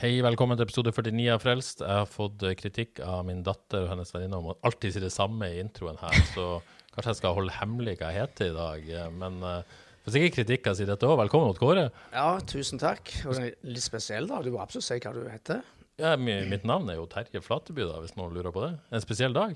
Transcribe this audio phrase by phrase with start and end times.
[0.00, 1.82] Hei, velkommen til episode 49 av Frelst.
[1.84, 5.02] Jeg har fått eh, kritikk av min datter og hennes venninne om å alltid si
[5.02, 6.46] det samme i introen her, så
[6.94, 8.86] kanskje jeg skal holde hemmelig hva jeg heter i dag.
[8.96, 11.18] eh, Men uh, for sikkert kritikk kan si dette òg.
[11.20, 11.84] Velkommen, til Kåre.
[12.14, 13.12] Ja, tusen takk.
[13.28, 14.40] Og litt spesiell, da.
[14.40, 15.60] Du må absolutt si hva du heter.
[16.00, 18.72] Ja, mitt navn er jo Terje Flateby, da, hvis noen lurer på det.
[18.96, 19.52] En spesiell dag.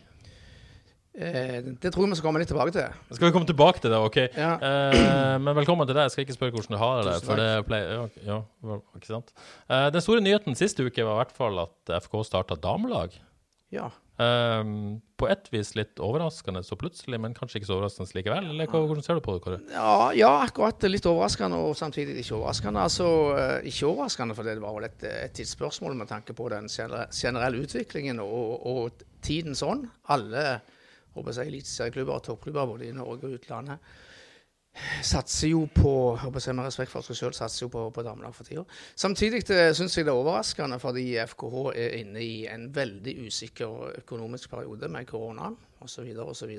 [1.15, 2.95] Eh, det tror jeg vi skal komme litt tilbake til.
[3.15, 4.17] Skal vi komme tilbake til det, OK?
[4.35, 4.55] Ja.
[4.59, 6.09] Eh, men velkommen til deg.
[6.09, 7.19] Jeg skal ikke spørre hvordan du har det.
[7.23, 8.41] For det pleier, ja,
[8.99, 9.31] ikke sant?
[9.69, 13.15] Eh, den store nyheten siste uke var i hvert fall at FK starta damelag.
[13.75, 13.93] Ja.
[14.19, 14.67] Eh,
[15.15, 18.51] på et vis litt overraskende så plutselig, men kanskje ikke så overraskende likevel.
[18.51, 19.63] Eller hvordan ser du på det, Kåre?
[19.71, 22.91] Ja, ja, akkurat litt overraskende, og samtidig ikke overraskende.
[22.91, 26.67] Altså, eh, ikke overraskende, for det var vel et, et tidsspørsmål med tanke på den
[26.67, 29.87] generelle utviklingen og, og tidens ånd.
[30.11, 30.49] Alle
[31.15, 33.95] håper jeg, eliteserieklubber og toppklubber både i Norge og utlandet
[35.07, 38.35] satser jo på håper jeg, med respekt for seg selv, satser jo på, på damelag
[38.35, 38.65] for tida.
[38.99, 44.51] Samtidig syns jeg det er overraskende, fordi FKH er inne i en veldig usikker økonomisk
[44.51, 46.11] periode med koronaen osv.
[46.25, 46.55] osv.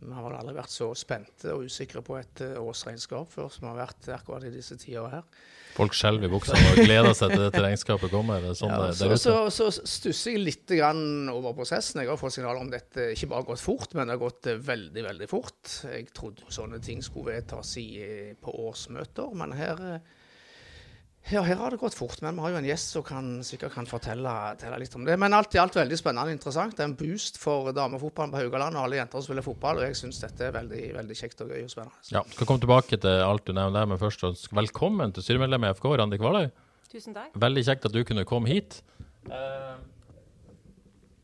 [0.00, 3.66] Vi har vel aldri vært så spente og usikre på et eh, årsregnskap før som
[3.66, 5.26] vi har vært akkurat i disse tider her.
[5.74, 8.42] Folk skjelver i buksa og gleder seg til dette regnskapet kommer.
[8.50, 12.02] Er sånn Ja, så, så, så stusser jeg litt grann over prosessen.
[12.02, 14.50] Jeg har fått signaler om dette ikke bare har gått fort, men det har gått
[14.50, 15.60] eh, veldig veldig fort.
[15.86, 19.84] Jeg trodde sånne ting skulle vedtas eh, på årsmøter, men her,
[21.28, 22.18] ja, her har det gått fort.
[22.24, 25.18] Men vi har jo en gjest som kan, sikkert kan fortelle, fortelle litt om det.
[25.20, 26.74] Men alt i alt veldig spennende og interessant.
[26.76, 29.86] Det er en boost for damefotballen på Haugaland og alle jenter som spiller fotball, og
[29.86, 32.02] jeg syns dette er veldig, veldig kjekt og gøy og spennende.
[32.10, 34.26] Ja, skal komme tilbake til alt du nevner der, men først
[34.56, 36.50] velkommen til styremedlem i FK, Randi Kvaløy.
[36.90, 37.30] Tusen takk.
[37.38, 38.80] Veldig kjekt at du kunne komme hit.
[39.30, 39.76] Uh,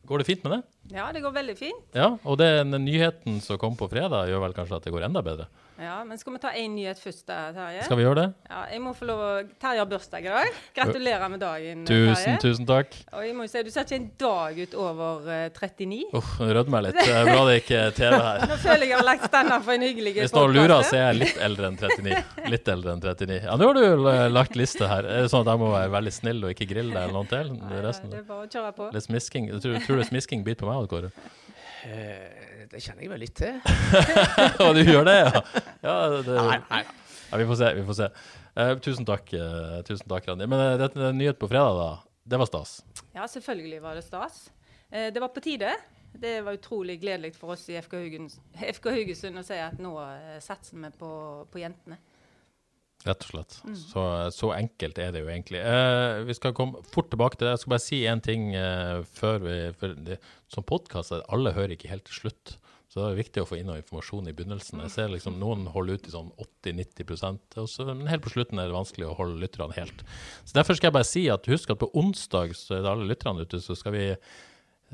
[0.07, 0.63] går det fint med det?
[0.95, 1.87] Ja, det går veldig fint.
[1.97, 5.25] Ja, og den nyheten som kom på fredag, gjør vel kanskje at det går enda
[5.25, 5.49] bedre?
[5.77, 7.83] Ja, Men skal vi ta én nyhet først, da, Terje?
[7.85, 8.27] Skal vi gjøre det?
[8.49, 9.29] Ja, jeg må få lov å
[9.61, 10.57] Terje har bursdag i dag.
[10.75, 12.37] Gratulerer med dagen, Tusen, Terje.
[12.41, 12.97] tusen takk.
[13.13, 15.99] Og jeg må jo si, Du ser ikke en dag ut over eh, 39.
[16.17, 16.97] Uff, jeg rødmer litt.
[16.97, 18.45] Det er bra det ikke er TV her.
[18.51, 21.03] Nå føler jeg jeg har lagt standa for en hyggelig Hvis noen lurer, så er
[21.05, 22.49] jeg litt eldre enn 39.
[22.55, 23.39] Litt eldre enn 39.
[23.45, 25.05] Ja, nå har du eh, lagt liste her.
[25.05, 27.29] Er det sånn at jeg må være veldig snill og ikke grille deg eller noe
[27.29, 27.53] til?
[27.53, 28.89] Nei, Det er bare å kjøre på.
[28.97, 29.51] Litt smisking.
[29.61, 31.13] Tror, tror du smisking biter på meg, Kåre?
[32.71, 33.59] Det kjenner jeg vel litt til.
[34.65, 35.43] Og du gjør det, ja?
[35.85, 36.81] ja det, Nei, nei.
[37.27, 37.69] Ja, vi får se.
[37.77, 38.07] vi får se.
[38.57, 40.47] Uh, tusen takk, uh, tusen takk, Randi.
[40.49, 42.21] Men uh, det, er nyhet på fredag, da.
[42.27, 42.79] Det var stas.
[43.15, 44.47] Ja, selvfølgelig var det stas.
[44.91, 45.71] Uh, det var på tide.
[46.17, 47.99] Det var utrolig gledelig for oss i FK,
[48.89, 49.91] Haugesund å si at nå
[50.41, 51.09] satser vi på,
[51.51, 51.99] på jentene.
[53.07, 53.57] Rett og slett.
[53.79, 54.03] Så,
[54.35, 55.61] så enkelt er det jo egentlig.
[55.63, 57.53] Eh, vi skal komme fort tilbake til det.
[57.55, 60.19] Jeg skal bare si én ting eh, før vi for det,
[60.51, 62.57] Som podkast alle hører ikke helt til slutt.
[62.87, 64.79] Så det er viktig å få inn noe informasjon i begynnelsen.
[64.85, 68.59] Jeg ser liksom Noen holder ut i sånn 80-90 og så- men helt på slutten
[68.59, 70.03] er det vanskelig å holde lytterne helt.
[70.45, 73.07] Så Derfor skal jeg bare si at husk at på onsdag så er det alle
[73.11, 74.15] lytterne ute, så skal vi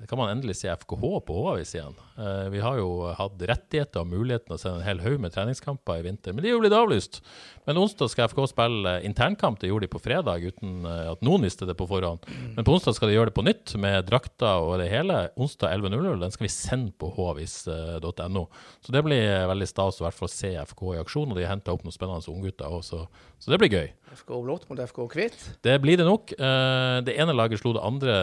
[0.10, 1.94] kan man endelig se FKH på Håavis igjen.
[2.18, 6.02] Eh, vi har jo hatt rettigheter og muligheten å sende en hel haug med treningskamper
[6.02, 7.20] i vinter, men de er jo blitt avlyst.
[7.68, 11.46] Men onsdag skal FK spille internkamp, det gjorde de på fredag uten eh, at noen
[11.46, 12.26] visste det på forhånd.
[12.58, 15.28] Men på onsdag skal de gjøre det på nytt med drakta og det hele.
[15.38, 18.48] Onsdag 11.00, den skal vi sende på havis.no.
[18.82, 21.46] Så det blir eh, veldig stas i hvert fall se FK i aksjon, og de
[21.46, 23.06] har henta opp noen spennende unggutter òg, så
[23.46, 23.94] det blir gøy.
[24.14, 25.40] FK blått mot FK hvitt.
[25.66, 26.34] Det blir det nok.
[26.38, 28.16] Eh, det ene laget slo det andre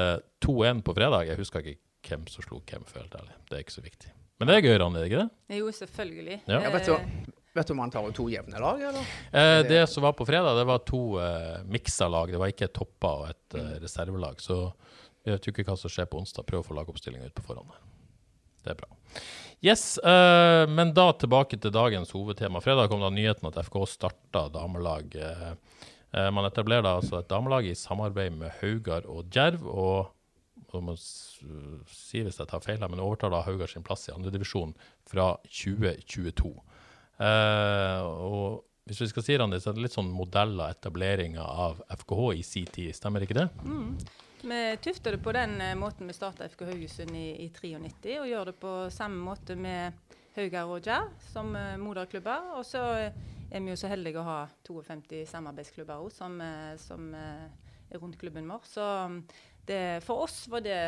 [0.44, 1.28] 2-1 på fredag.
[1.28, 3.37] Jeg husker ikke hvem som slo hvem, for helt ærlig.
[3.50, 4.14] Det er ikke så viktig.
[4.40, 5.58] Men det er gøy, Randi, er det ikke det?
[5.58, 6.38] Jo, selvfølgelig.
[6.48, 6.62] Ja.
[6.64, 9.10] Ja, vet, du, Eh, vet du om han tar to jevne lag, eller?
[9.32, 12.32] Eh, det som var på fredag, det var to eh, miksa lag.
[12.32, 14.40] Det var ikke et toppa og et eh, reservelag.
[14.40, 14.62] Så
[15.25, 16.46] vi vet jo ikke hva som skjer på onsdag.
[16.48, 17.75] Prøv å få lagoppstillinga ut på forhånd.
[18.64, 18.88] Det er bra.
[19.62, 22.62] Yes, uh, men da tilbake til dagens hovedtema.
[22.64, 25.12] Fredag kom da nyheten at FK starta damelag.
[25.20, 29.66] Uh, man etablerer da altså et damelag i samarbeid med Haugar og Djerv.
[29.68, 30.16] og
[30.70, 31.40] og må s-
[31.90, 34.70] si hvis jeg tar feil, her, men overtar da Haugar sin plass i andredivisjon
[35.10, 36.52] fra 2022.
[37.18, 41.42] Uh, og hvis vi skal si Randi, så er det litt sånn modell av etableringa
[41.42, 43.48] av FKH i sin tid, stemmer ikke det?
[44.42, 48.28] Vi tufter det på den eh, måten vi starta FK Haugesund i, i 93, og
[48.28, 49.92] gjør det på samme måte med
[50.37, 52.54] Haugar og Djerv som eh, moderklubber.
[52.56, 53.19] Og så eh,
[53.50, 56.40] er vi jo så heldige å ha 52 samarbeidsklubber også, som,
[56.81, 58.64] som er rundt klubben vår.
[58.64, 59.16] Så mm,
[59.69, 60.78] det, for oss var det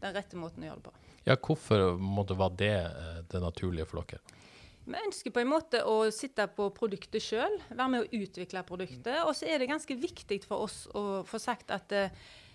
[0.00, 1.16] den rette måten å gjøre det på.
[1.26, 2.76] Ja, hvorfor måtte, var det
[3.28, 4.22] det naturlige for dere?
[4.86, 9.20] Vi ønsker på en måte å sitte på produktet sjøl, være med å utvikle produktet.
[9.26, 11.92] Og så er det ganske viktig for oss å få sagt at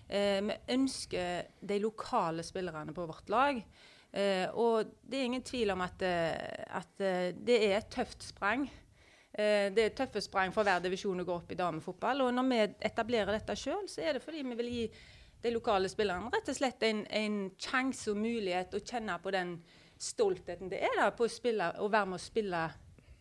[0.08, 3.62] eh, vi ønsker de lokale spillerne på vårt lag.
[4.10, 6.34] Eh, og det er ingen tvil om at, eh,
[6.80, 8.68] at eh, det er et tøft sprang.
[9.38, 12.24] Eh, det er tøffe sprang for hver divisjon å gå opp i damefotball.
[12.26, 14.86] Og når vi etablerer dette sjøl, så er det fordi vi vil gi
[15.44, 19.52] de lokale spillerne rett og slett en, en sjanse og mulighet å kjenne på den
[19.98, 22.64] stoltheten det er da, på å, spille, å være med å spille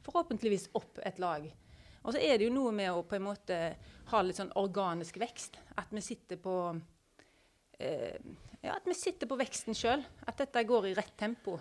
[0.06, 1.46] forhåpentligvis opp et lag.
[2.02, 3.58] Og så er det jo noe med å på en måte
[4.12, 5.58] ha litt sånn organisk vekst.
[5.78, 6.58] At vi sitter på
[7.80, 8.16] eh,
[8.62, 10.04] ja, at vi sitter på veksten sjøl.
[10.28, 11.58] At dette går i rett tempo.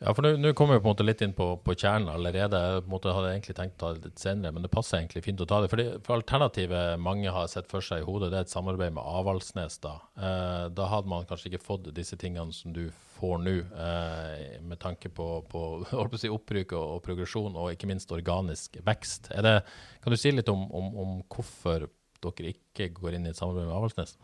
[0.00, 2.56] Ja, for nå kommer vi på en måte litt inn på, på kjernen allerede.
[2.56, 5.42] Jeg på hadde egentlig tenkt å ta det litt senere, men det passer egentlig fint
[5.44, 5.68] å ta det.
[5.68, 9.04] Fordi, for Alternativet mange har sett for seg i hodet, det er et samarbeid med
[9.04, 9.76] Avaldsnes.
[9.84, 12.86] Da eh, Da hadde man kanskje ikke fått disse tingene som du
[13.18, 15.66] får nå, eh, med tanke på, på
[16.16, 19.28] si, opprykk og, og, progresjon, og ikke minst organisk vekst.
[19.36, 19.56] Det,
[20.00, 21.90] kan du si litt om, om, om hvorfor
[22.24, 24.16] dere ikke går inn i et samarbeid med Avaldsnes?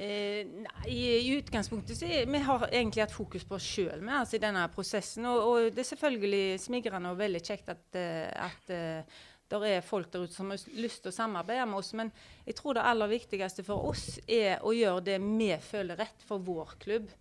[0.00, 4.40] Eh, nei, I utgangspunktet så vi har egentlig hatt fokus på oss sjøl altså, i
[4.40, 5.26] denne prosessen.
[5.28, 9.18] Og, og, det er selvfølgelig smigrende og veldig kjekt at, eh, at uh,
[9.50, 11.90] det er folk der ute som har lyst til å samarbeide med oss.
[12.00, 12.12] Men
[12.46, 16.40] jeg tror det aller viktigste for oss er å gjøre det vi føler rett for
[16.48, 17.12] vår klubb.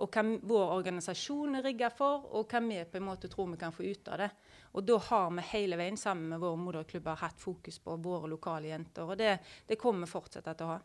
[0.00, 3.60] Og hva vår organisasjon er rigga for, og hva vi på en måte tror vi
[3.60, 4.30] kan få ut av det.
[4.72, 8.72] Og da har vi hele veien sammen med våre moderklubber hatt fokus på våre lokale
[8.72, 9.04] jenter.
[9.04, 9.36] Og det,
[9.68, 10.80] det kommer vi fortsette til å ha.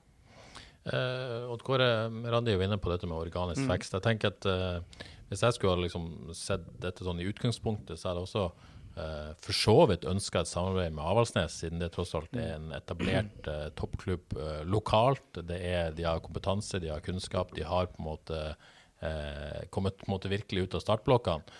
[0.87, 3.69] Uh, Odd Kåre Randi er jo inne på dette med organisk mm.
[3.73, 3.97] vekst.
[3.97, 8.09] Jeg tenker at uh, Hvis jeg skulle ha liksom sett dette sånn i utgangspunktet, så
[8.09, 12.15] er det også uh, for så vidt ønska et samarbeid med Avaldsnes, siden det tross
[12.15, 14.37] alt er en etablert uh, toppklubb
[14.71, 15.41] lokalt.
[15.41, 18.43] Det er, de har kompetanse, de har kunnskap, de har på en måte
[19.69, 21.59] kommet på en måte virkelig ut av startblokkene.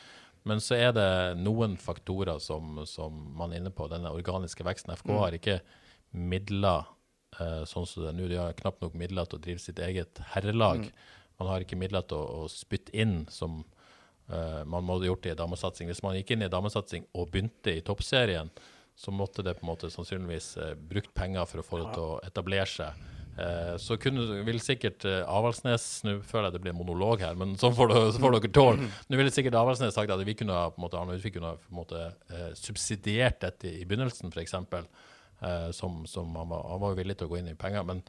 [0.50, 4.96] Men så er det noen faktorer som, som man er inne på, denne organiske veksten.
[4.98, 5.18] FK mm.
[5.22, 5.58] har ikke
[6.18, 6.88] midler
[7.40, 8.30] uh, sånn som det er nå.
[8.32, 10.86] De har knapt nok midler til å drive sitt eget herrelag.
[10.86, 11.18] Mm.
[11.42, 13.60] Man har ikke midler til å, å spytte inn som
[14.32, 15.92] uh, man måtte gjort i damesatsing.
[15.92, 18.52] Hvis man gikk inn i damesatsing og begynte i toppserien,
[18.98, 22.08] så måtte det på en måte sannsynligvis uh, brukt penger for å få det til
[22.08, 23.06] å etablere seg.
[23.78, 27.92] så kunne, vil sikkert Avaldsnes Nå føler jeg det blir monolog her, men sånn får,
[28.16, 28.88] så får dere tåle.
[29.12, 31.78] Nå ville sikkert Avaldsnes sagt at vi kunne på en måte, vi kunne på en
[31.78, 32.02] måte
[32.58, 34.58] subsidiert dette i begynnelsen, f.eks.
[35.38, 37.84] Uh, som, som han, var, han, var, jo villig til å gå inn i penger.
[37.86, 38.02] Men,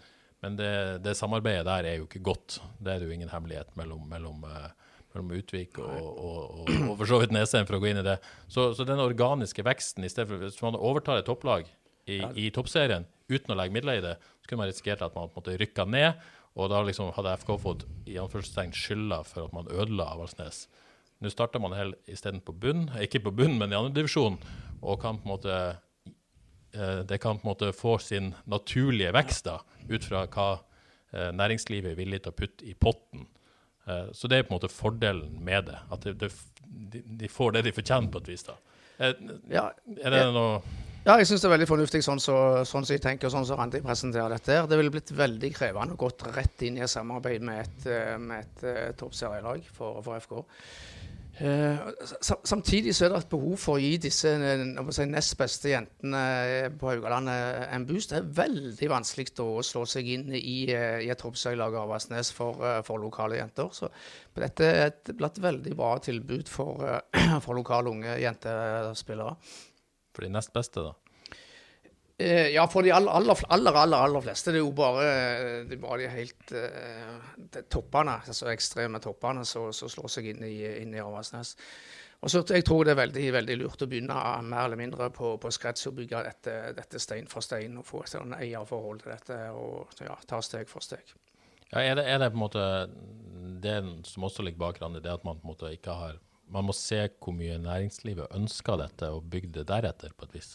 [0.45, 0.71] men det,
[1.05, 2.61] det, samarbeidet der er jo ikke godt.
[2.81, 4.71] Det er det jo ingen hemmelighet mellom, mellom, uh,
[5.13, 8.07] mellom Utvik og, og, og, og, for så vidt Nesheim for å gå inn i
[8.07, 8.17] det.
[8.49, 11.69] Så, så den organiske veksten, i stedet for hvis man overtar et topplag
[12.09, 15.29] i, i, toppserien uten å legge midler i det, så kunne man risikert at man
[15.35, 16.17] måte rykka ned.
[16.59, 20.65] Og da liksom hadde FK fått i anførselstegn skylda for at man ødela Avaldsnes.
[21.21, 21.75] Nå starter man
[22.09, 24.39] isteden på bunn, ikke på bunn, men i andredivisjon,
[24.81, 25.59] og kan på en måte
[27.09, 30.49] det kan på en måte få sin naturlige vekst da, ut fra hva
[31.13, 33.27] eh, næringslivet er villig til å putte i potten.
[33.89, 35.79] Eh, så det er på en måte fordelen med det.
[35.95, 38.45] At det, det, de får det de fortjener på et vis.
[38.49, 38.59] da.
[38.99, 39.17] Er,
[39.53, 39.71] ja,
[40.03, 40.61] er det noe
[41.07, 43.47] ja, jeg syns det er veldig fornuftig sånn som så, sånn så jeg tenker, sånn
[43.47, 44.53] som så Randi presenterer dette.
[44.53, 44.67] her.
[44.69, 47.87] Det ville blitt veldig krevende å gå rett inn i et samarbeid med et,
[48.21, 50.35] med et toppserielag for, for FK.
[51.39, 51.79] Eh,
[52.19, 56.23] samtidig så er det et behov for å gi disse eh, si, nest beste jentene
[56.43, 58.11] eh, på Haugalandet en boost.
[58.11, 62.59] Det er veldig vanskelig å slå seg inn i, i et toppserielag av Avaldsnes for,
[62.87, 63.71] for, lokale jenter.
[63.71, 63.91] Så
[64.35, 66.83] dette er et, et veldig bra tilbud for,
[67.45, 69.37] for lokale unge jentespillere.
[70.17, 71.08] For de nest beste, da?
[72.19, 74.51] Eh, ja, for de aller, aller, aller, aller, fleste.
[74.51, 75.05] Det er jo bare,
[75.69, 76.55] det er bare de helt
[77.55, 81.55] de toppene, altså ekstreme toppene, som slår seg inn i, inn i Avaldsnes.
[82.19, 85.37] Og så Jeg tror det er veldig, veldig lurt å begynne mer eller mindre på,
[85.39, 87.79] på skrets og bygge dette, dette, stein for stein.
[87.79, 91.15] og Få et sånn eierforhold til dette og ja, ta steg for steg.
[91.71, 92.65] Ja, er, det, er det på en måte
[93.63, 93.77] det
[94.09, 97.11] som også ligger bak det, at man på en måte ikke har Man må se
[97.21, 100.55] hvor mye næringslivet ønsker dette, og bygge det deretter, på et vis?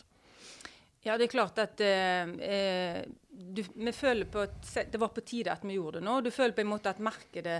[1.03, 5.23] Ja, det er klart at eh, eh, du, vi føler på at det var på
[5.27, 6.19] tide at vi gjorde det nå.
[6.23, 7.59] Du føler på en måte at markedet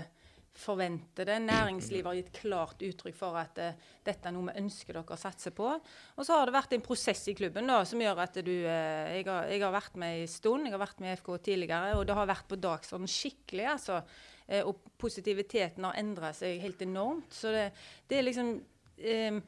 [0.54, 1.36] forventer det.
[1.42, 5.20] Næringslivet har gitt klart uttrykk for at eh, dette er noe vi ønsker dere å
[5.20, 5.66] satse på.
[5.74, 9.18] Og så har det vært en prosess i klubben da, som gjør at du eh,
[9.18, 11.98] jeg, har, jeg, har, vært med en stund, jeg har vært med i FK tidligere,
[11.98, 13.66] og det har vært på dagsorden skikkelig.
[13.76, 14.04] altså.
[14.44, 17.32] Uh, og positiviteten har endra seg helt enormt.
[17.32, 17.70] Så det,
[18.10, 19.38] det er liksom um,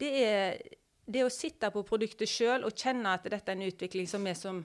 [0.00, 0.56] det er
[1.06, 4.34] det å sitte på produktet sjøl og kjenne at dette er en utvikling som vi
[4.34, 4.64] som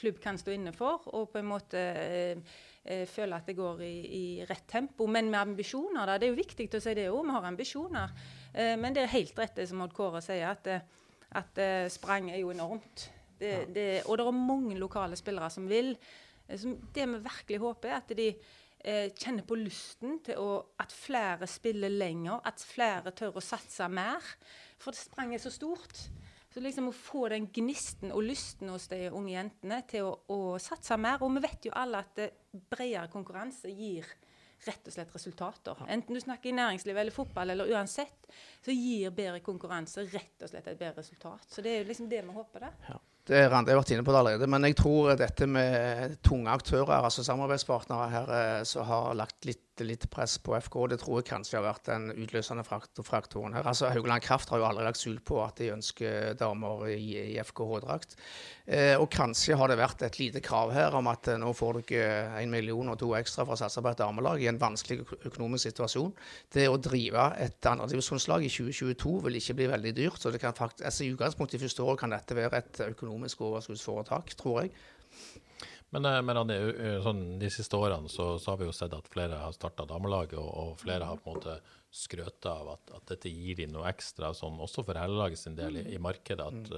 [0.00, 2.38] klubb kan stå inne for, og på en måte eh,
[2.84, 5.08] eh, føle at det går i, i, rett tempo.
[5.10, 6.16] Men med ambisjoner, da.
[6.16, 7.24] Det er jo viktig å si det òg.
[7.26, 8.14] Vi har ambisjoner.
[8.54, 11.90] Eh, men det er helt rett det som Odd Kåre sier, at, eh, at eh,
[11.92, 13.08] sprang er jo enormt.
[13.40, 15.94] Det, det, og det er mange lokale spillere som vil.
[16.46, 18.30] Eh, som det vi virkelig håper, er at de
[18.82, 20.48] kjenner på lysten til å,
[20.80, 24.24] at flere spiller lenger, at flere tør å satse mer.
[24.80, 26.06] For det sprang er så stort.
[26.50, 30.40] Så liksom å få den gnisten og lysten hos de unge jentene til å, å
[30.58, 31.22] satse mer.
[31.22, 34.08] Og vi vet jo alle at bredere konkurranse gir
[34.66, 35.78] rett og slett resultater.
[35.88, 38.26] Enten du snakker i næringslivet eller fotball, eller uansett,
[38.64, 41.46] så gir bedre konkurranse rett og slett et bedre resultat.
[41.48, 42.72] Så det er jo liksom det vi håper, da.
[42.90, 42.98] Ja.
[43.30, 44.46] Det Randi har vært inne på det allerede.
[44.50, 49.62] Men jeg tror dette med tunge aktører, altså samarbeidspartnere her, eh, som har lagt litt,
[49.86, 53.66] litt, press på FK, det tror jeg kanskje har vært den utløsende fraktoren her.
[53.68, 58.16] Altså Haugland Kraft har jo aldri lagt skjul på at de ønsker damer i, FKH-drakt.
[58.70, 61.80] Eh, og kanskje har det vært et lite krav her om at eh, nå får
[61.88, 65.02] dere en million og to ekstra for å satse på et damelag i en vanskelig
[65.30, 66.12] økonomisk situasjon.
[66.52, 70.22] Det å drive et andredivisjonslag i 2022 vil ikke bli veldig dyrt.
[70.22, 73.42] så det kan faktisk, altså I utgangspunktet i første år kan dette være et økonomisk
[73.48, 74.74] overskuddsforetak, tror jeg.
[75.90, 79.40] Men, men men sånn, de siste årene så, så, har vi jo sett at flere
[79.42, 81.56] har starta damelaget, og, og, flere har på en måte
[81.90, 85.80] skrøt av at, at, dette gir dem noe ekstra, sånn, også for herrelaget sin del
[85.80, 86.70] i, i markedet, at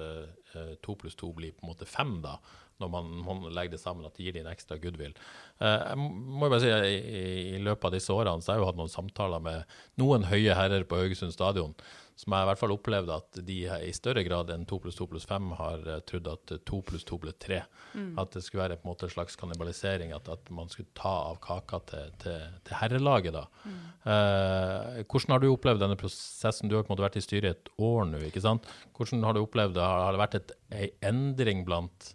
[0.56, 2.38] uh, pluss to blir på en måte fem da,
[2.80, 5.12] når man, man, legger det sammen, at det gir dem en ekstra goodwill.
[5.60, 7.18] Uh, jeg må jo bare si, i,
[7.52, 10.56] i, løpet av disse årene så har jeg jo hatt noen samtaler med noen høye
[10.56, 11.76] herrer på Haugesund stadion
[12.18, 15.06] som jeg i hvert fall opplevde at de i større grad enn 2 pluss 2
[15.10, 17.60] pluss 5 har uh, trodd at 2 pluss 2 pluss 3.
[17.96, 18.10] Mm.
[18.20, 21.12] At det skulle være på en måte en slags kannibalisering, at, at, man skulle ta
[21.30, 23.36] av kaka til, til, til herrelaget.
[23.36, 23.46] da.
[23.64, 23.80] Mm.
[24.14, 26.70] Eh, hvordan har du opplevd denne prosessen?
[26.70, 28.22] Du har på en måte vært i styret i et år nå.
[28.28, 28.68] ikke sant?
[28.96, 29.84] Hvordan har du opplevd det?
[29.84, 32.12] Har, har det vært en endring blant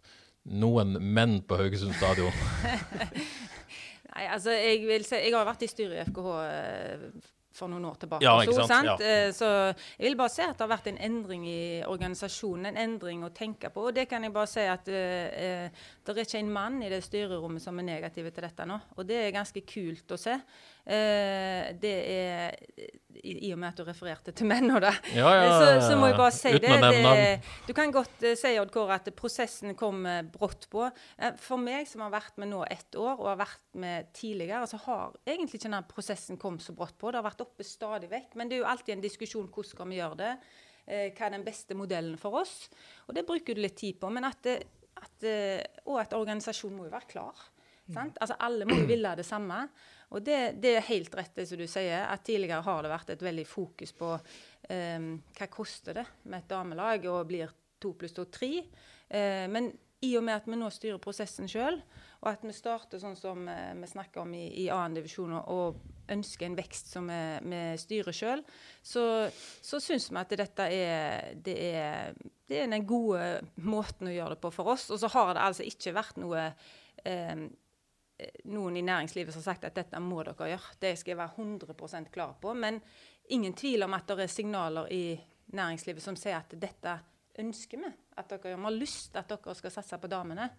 [0.48, 2.34] noen menn på Haugesund stadion?
[4.18, 7.02] Nei, altså jeg vil si, jeg har vært i styret i FKH eh,
[7.58, 8.26] for noen år tilbake.
[8.26, 8.72] Ja, ikke sant?
[8.72, 9.04] sant?
[9.04, 9.26] Ja.
[9.28, 9.50] Eh, så
[9.98, 13.34] jeg vil bare si at det har vært en endring i organisasjonen, en endring å
[13.36, 13.88] tenke på.
[13.90, 17.02] Og det kan jeg bare si at uh, det er ikke en mann i det
[17.06, 18.80] styrerommet som er negativ til dette nå.
[18.98, 20.38] Og det er ganske kult å se.
[20.88, 22.54] Uh, det er
[23.18, 25.96] i, i, og med at du refererte til menn og da, ja, ja, så, så,
[26.00, 26.76] må jeg bare si det.
[26.80, 27.34] det.
[27.68, 30.86] Du kan godt uh, si Odd Kåre, at prosessen kom uh, brått på.
[31.44, 34.80] for meg som har vært med nå ett år, og har vært med tidligere, så
[34.86, 37.12] har egentlig ikke denne prosessen kommet så brått på.
[37.12, 38.40] Det har vært oppe stadig vekk.
[38.40, 40.32] Men det er jo alltid en diskusjon hvordan skal vi gjøre det.
[40.88, 42.56] hva er den beste modellen for oss?
[43.10, 44.08] Og det bruker du litt tid på.
[44.08, 44.48] men at,
[45.04, 45.30] at
[45.84, 47.48] og at organisasjonen må jo være klar.
[47.94, 48.18] Sant?
[48.22, 49.66] Altså Alle må jo ville det samme.
[50.16, 53.10] Og det, det, er helt rett det som du sier, at tidligere har det vært
[53.12, 58.16] et veldig fokus på um, hva koster det med et damelag, og blir to pluss
[58.16, 58.64] to tre.
[59.12, 59.74] Uh, men
[60.06, 61.82] i og med at vi nå styrer prosessen sjøl,
[62.22, 65.84] og at vi starter sånn som uh, vi snakker om i, i annen divisjon, og
[66.08, 67.22] ønsker en vekst som vi,
[67.52, 68.48] vi styrer sjøl,
[68.80, 69.04] så,
[69.60, 72.14] så syns vi at dette er det, er
[72.48, 74.88] det, er den gode måten å gjøre det på for oss.
[74.88, 76.54] Og så har det altså ikke vært noe
[77.08, 77.36] Eh,
[78.50, 80.78] noen i næringslivet som har sagt at dette må dere gjøre.
[80.82, 82.54] Det skal jeg være 100% klar på.
[82.58, 82.80] Men
[83.34, 85.04] ingen tvil om at det er signaler i
[85.54, 86.98] næringslivet som sier at dette
[87.38, 88.56] ønsker vi at dere.
[88.56, 90.50] Vi har lyst til at dere skal satse på damene.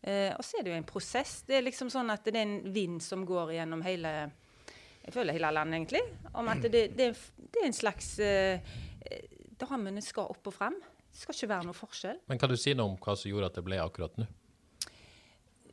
[0.00, 1.42] Eh, og så er det jo en prosess.
[1.46, 4.14] Det er liksom sånn at det er en vind som går gjennom hele
[5.02, 6.02] jeg føler hele landet, egentlig.
[6.38, 8.74] Om at det, det, det er en slags eh,
[9.62, 10.76] Damene skal opp og frem.
[11.12, 12.20] Det skal ikke være noe forskjell.
[12.30, 14.26] Men kan du si noe om hva som gjorde at det ble akkurat nå?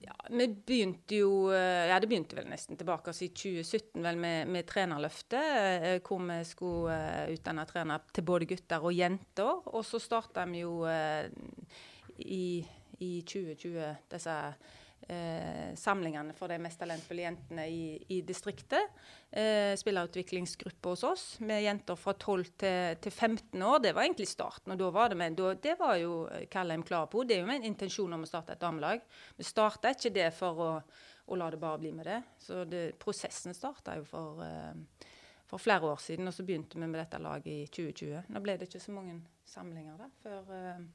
[0.09, 4.49] Ja, vi begynte jo eh, Ja, det begynte vel nesten tilbake i 2017 vel med,
[4.49, 5.49] med trenerløftet,
[5.85, 9.69] eh, hvor vi skulle uh, utdanne trenere til både gutter og jenter.
[9.69, 10.81] Og så starta vi jo
[12.17, 12.65] i,
[12.99, 14.35] i, 2020 disse
[15.07, 17.83] eh, samlingene for de mest talentfulle jentene i,
[18.15, 18.95] i distriktet.
[19.31, 23.79] Eh, spillerutviklingsgruppe hos oss med jenter fra 12 til, til, 15 år.
[23.83, 24.73] Det var egentlig starten.
[24.73, 27.23] og da var Det med, da, det var jo Kallheim klar på.
[27.23, 29.01] Det er jo med en intensjon om å starte et damelag.
[29.37, 30.71] Vi starta ikke det for å,
[31.25, 32.21] å, la det bare bli med det.
[32.37, 35.09] Så det, prosessen starta jo for, eh,
[35.49, 38.33] for flere år siden, og så begynte vi med dette laget i 2020.
[38.33, 40.89] Nå ble det ikke så mange samlinger da, før eh,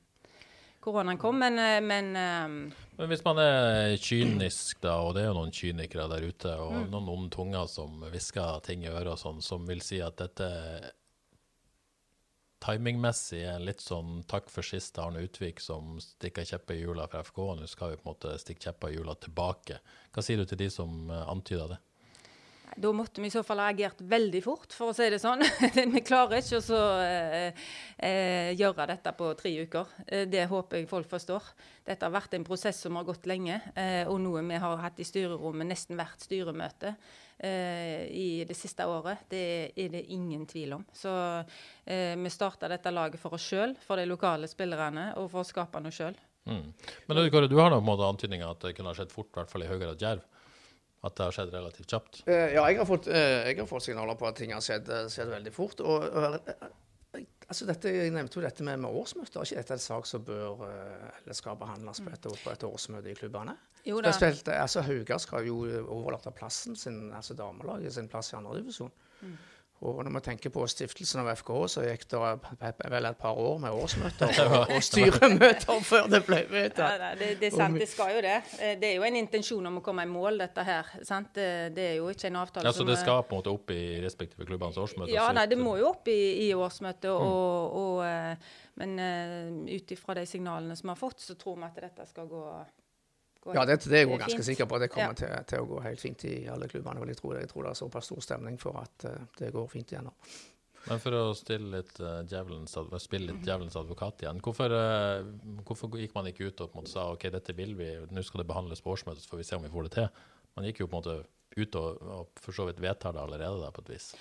[0.85, 1.39] koronaen kom.
[1.41, 5.51] Men, eh, men eh, Men hvis man er kynisk, da, og det er jo noen
[5.55, 6.91] kynikere der ute, og Mm.
[6.93, 10.51] noen onde tunger som hvisker ting i øret og sånn, som vil si at dette
[12.65, 17.21] timingmessig er litt sånn takk for sist Arne Utvik som stikker kjepper i hjula for
[17.27, 19.81] FK, og nå skal vi på en måte stikke kjepper i hjula tilbake.
[20.15, 21.81] Hva sier du til de som eh, antyder det?
[22.77, 25.45] Da måtte vi i så fall ha agert veldig fort, for å si det sånn.
[25.95, 27.67] vi klarer ikke å eh,
[27.99, 29.93] eh, gjøre dette på tre uker.
[30.07, 31.53] Eh, det håper jeg folk forstår.
[31.87, 34.99] Dette har vært en prosess som har gått lenge, eh, og noe vi har hatt
[34.99, 36.95] i styrerommet nesten hvert styremøte
[37.39, 39.27] eh, i det siste året.
[39.31, 40.87] Det er det ingen tvil om.
[40.97, 41.15] Så
[41.85, 45.51] eh, vi starta dette laget for oss sjøl, for de lokale spillerne, og for å
[45.53, 46.17] skape noe sjøl.
[46.45, 46.73] Mm.
[47.07, 49.65] Men du, du har noen antydninger at det kunne ha skjedd fort, i hvert fall
[49.65, 50.25] i Høyre og Djerv.
[51.05, 52.23] At det har skjedd relativt kjapt.
[52.27, 54.89] Eh, Ja, jeg har, fått, eh, jeg har fått signaler på at ting har skjedd,
[54.89, 55.83] eh, skjedd veldig fort.
[55.85, 56.39] Og, og,
[57.49, 59.43] altså dette, jeg nevnte jo dette med, med årsmøter.
[59.43, 63.13] Er ikke dette en sak som bør eller skal behandles på et, på et årsmøte
[63.13, 63.57] i klubbene?
[63.85, 64.15] Jo da.
[64.17, 68.93] Spesielt, altså Haugar skal jo overlate plassen sin, altså damelaget sin plass i andredivisjon.
[69.21, 69.37] Mm.
[69.85, 72.21] Og når vi tenker på stiftelsen av FKH, så gikk det
[72.95, 77.05] vel et par år med årsmøter og, og styremøter før det ble vedtatt.
[77.05, 78.39] Ja, det, det er sant, det skal jo det.
[78.59, 80.89] Eh, Det er jo en intensjon om å komme i mål, dette her.
[81.05, 81.35] sant?
[81.35, 83.75] Det, er jo ikke en avtale Ja, så som det skal på en måte opp
[83.75, 85.13] i respektive klubbenes årsmøte?
[85.13, 87.11] Ja, nei, det må jo opp i, i årsmøtet.
[87.13, 91.61] Og, og, eh, men uh, ut ifra de signalene som vi har fått, så tror
[91.61, 92.43] vi at dette skal gå,
[93.53, 94.25] Ja, det, det er jeg også fint.
[94.25, 94.79] ganske sikker på.
[94.81, 95.21] Det kommer Ja.
[95.21, 97.05] til, til å gå helt fint i alle klubbene.
[97.11, 99.93] Jeg tror, jeg tror det er såpass stor stemning for at uh, det går fint
[99.93, 100.15] igjennom.
[100.85, 101.23] Men for å
[101.73, 105.25] litt, uh, djevelens, spille litt djevelens advokat igjen, hvorfor, uh,
[105.65, 108.25] hvorfor gikk man ikke ut og på en måte sa ok, dette vil vi, nå
[108.25, 110.09] skal det behandles på årsmøtet, så får vi se om vi får det til?
[110.57, 111.19] Man gikk jo på en måte
[111.55, 114.15] ut og, og for så vidt vedtar det allerede, da, på et vis.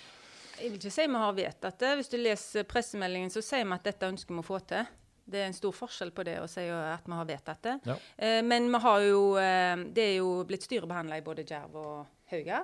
[0.60, 1.96] Jeg vil ikke si vi har vedtatt det.
[2.00, 4.86] Hvis du leser pressemeldingen, så sier vi at dette ønsker vi å få til.
[5.25, 7.75] Det er en stor forskjell på det å si at vi har vedtatt det.
[7.88, 7.98] Ja.
[8.18, 12.32] Eh, men vi har jo, eh, det er jo blitt styrebehandla i både Djerv og
[12.34, 12.63] Hauga.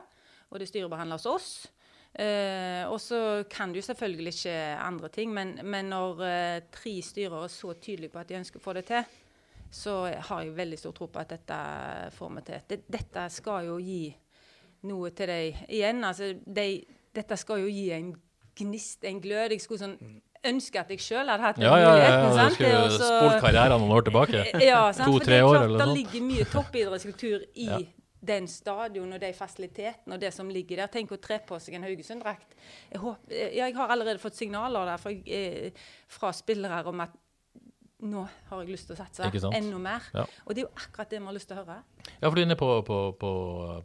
[0.49, 1.49] Og det er styrebehandla hos oss.
[2.13, 7.43] Eh, og så kan jo selvfølgelig ikke andre ting, men, men når eh, tre styrer
[7.45, 9.19] er så tydelige på at de ønsker å få det til,
[9.71, 11.59] så har jeg veldig stor tro på at dette
[12.15, 12.63] får vi til.
[12.71, 14.09] Det, dette skal jo gi
[14.89, 16.01] noe til deg igjen.
[16.07, 16.65] Altså, de,
[17.15, 18.09] dette skal jo gi en
[18.57, 19.53] gnist, en glød.
[19.53, 19.97] Jeg skulle sånn
[20.45, 22.65] ønske at jeg sjøl hadde hatt den Ja, ja, ja, muligheten.
[22.71, 24.43] ja, du skulle spolt karrieren noen år tilbake.
[24.71, 27.79] ja, To-tre år eller noe Det ligger mye toppidrettskultur i Ja.
[28.21, 30.87] den stadion og de fasilitetene og det som ligger der.
[30.87, 32.55] Tenk å tre på seg en Haugesund-drakt.
[32.91, 35.71] Jeg, ja, jeg har allerede fått signaler der fra, eh,
[36.07, 37.11] fra spillere om at
[37.99, 40.05] nå har jeg lyst til å satse enda mer.
[40.15, 40.23] Ja.
[40.45, 41.77] Og det er jo akkurat det vi har lyst til å høre.
[42.07, 43.31] Ja, for du er inne på, på, på,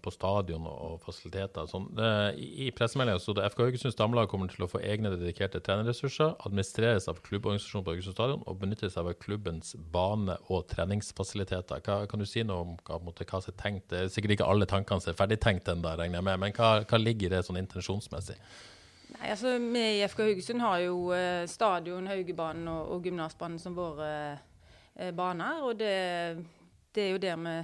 [0.04, 1.66] på stadion og fasiliteter.
[1.70, 1.88] Sånn.
[1.98, 5.62] Eh, I, i pressemeldinga sto det FK Haugesunds damelag kommer til å få egne dedikerte
[5.66, 11.82] trenerressurser, administreres av klubborganisasjonen på Haugesund stadion og benyttes av klubbens bane- og treningsfasiliteter.
[11.82, 13.88] Hva, kan du si noe om hva, måte, hva som er tenkt?
[13.90, 16.76] Det er sikkert ikke alle tankene som er ferdigtenkt ennå, regner jeg med, men hva,
[16.86, 18.38] hva ligger i det sånn intensjonsmessig?
[19.14, 23.76] Nei, altså Vi i FK Haugesund har jo eh, stadion, Haugebanen og, og gymnasbanen som
[23.76, 24.10] våre
[24.96, 25.62] eh, baner.
[25.66, 25.94] Og det,
[26.94, 27.54] det er jo der vi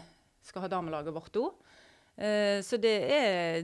[0.46, 1.58] skal ha damelaget vårt òg.
[2.20, 3.62] Eh, så det er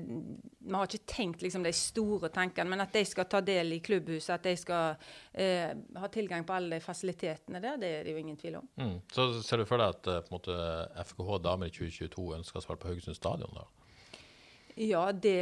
[0.67, 3.83] Vi har ikke tenkt liksom de store tankene, men at de skal ta del i
[3.85, 4.97] klubbhuset, at de skal
[5.33, 5.71] eh,
[6.01, 8.69] ha tilgang på alle de fasilitetene der, det er det jo ingen tvil om.
[8.81, 8.97] Mm.
[9.13, 10.57] Så ser du for deg at eh, måte,
[11.05, 13.55] FKH damer i 2022 ønsker å svare på Haugesund stadion?
[13.55, 13.69] da?
[14.77, 15.39] Ja, det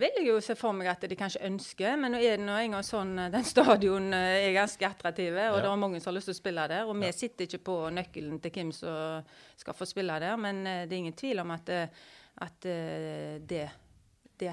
[0.00, 1.98] vil jeg jo se for meg at de kanskje ønsker.
[2.00, 5.34] Men nå er det nå en gang sånn eh, den stadion eh, er ganske attraktiv,
[5.36, 5.58] og Ja.
[5.60, 6.88] det er mange som har lyst til å spille der.
[6.88, 9.28] Og vi sitter ikke på nøkkelen til hvem som
[9.60, 11.68] skal få spille der, men eh, det er ingen tvil om at,
[12.40, 13.68] at det,
[14.40, 14.48] det,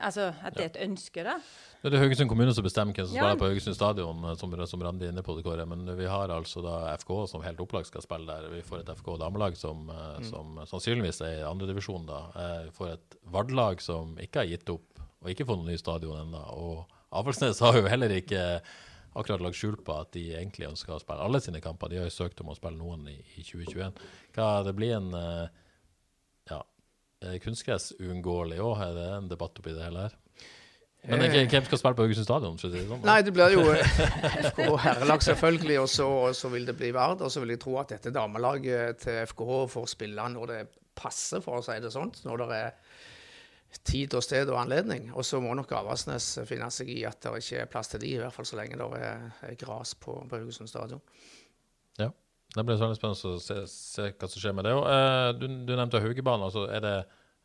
[0.00, 1.38] altså, at det er et ønske, da.
[1.80, 3.22] Det er Haugesund kommune som bestemmer hvem som Ja.
[3.22, 5.64] spiller på Haugesund stadion, eh, som, som Randi er inne på det, Kåre.
[5.66, 8.50] Men vi har altså da FK som helt opplagt skal spille der.
[8.52, 10.28] Vi får et FK damelag som, mm.
[10.28, 12.20] som sannsynligvis er i andredivisjon da.
[12.36, 15.76] Eh, Vi får et Vard-lag som ikke har gitt opp, og ikke fått noe ny
[15.80, 16.44] stadion ennå.
[16.60, 18.60] Og Avaldsnes har jo heller ikke
[19.16, 21.90] akkurat lagt skjul på at de egentlig ønsker å spille alle sine kamper.
[21.90, 23.96] De har jo søkt om å spille noen i, i 2021.
[24.36, 25.48] Hva det blir en eh,
[26.52, 26.60] ja,
[27.24, 28.82] eh, kunstgress uunngåelig òg?
[28.88, 30.18] Er det en debatt oppi det hele her?
[31.08, 32.58] Men ikke, hvem skal spille på Haugesund stadion?
[32.60, 33.04] sånn?
[33.08, 33.62] Nei, det blir jo
[34.50, 37.24] FKH herrelag, selvfølgelig, og så, og så vil det bli Vard.
[37.24, 40.60] Og så vil jeg tro at dette damelaget til FKH får spille når det
[41.00, 42.12] passer, for å si det sånn.
[42.28, 42.74] Når det er
[43.86, 45.08] tid og sted og anledning.
[45.14, 48.14] Og så må nok Avaldsnes finne seg i at det ikke er plass til de,
[48.16, 51.00] i hvert fall så lenge det er, er gras på, på Haugesund stadion.
[52.00, 52.10] Ja.
[52.50, 54.76] Det blir veldig spennende å se, se hva som skjer med det.
[54.78, 56.48] Og, eh, du, du nevnte Haugebanen.
[56.48, 56.96] Altså, er det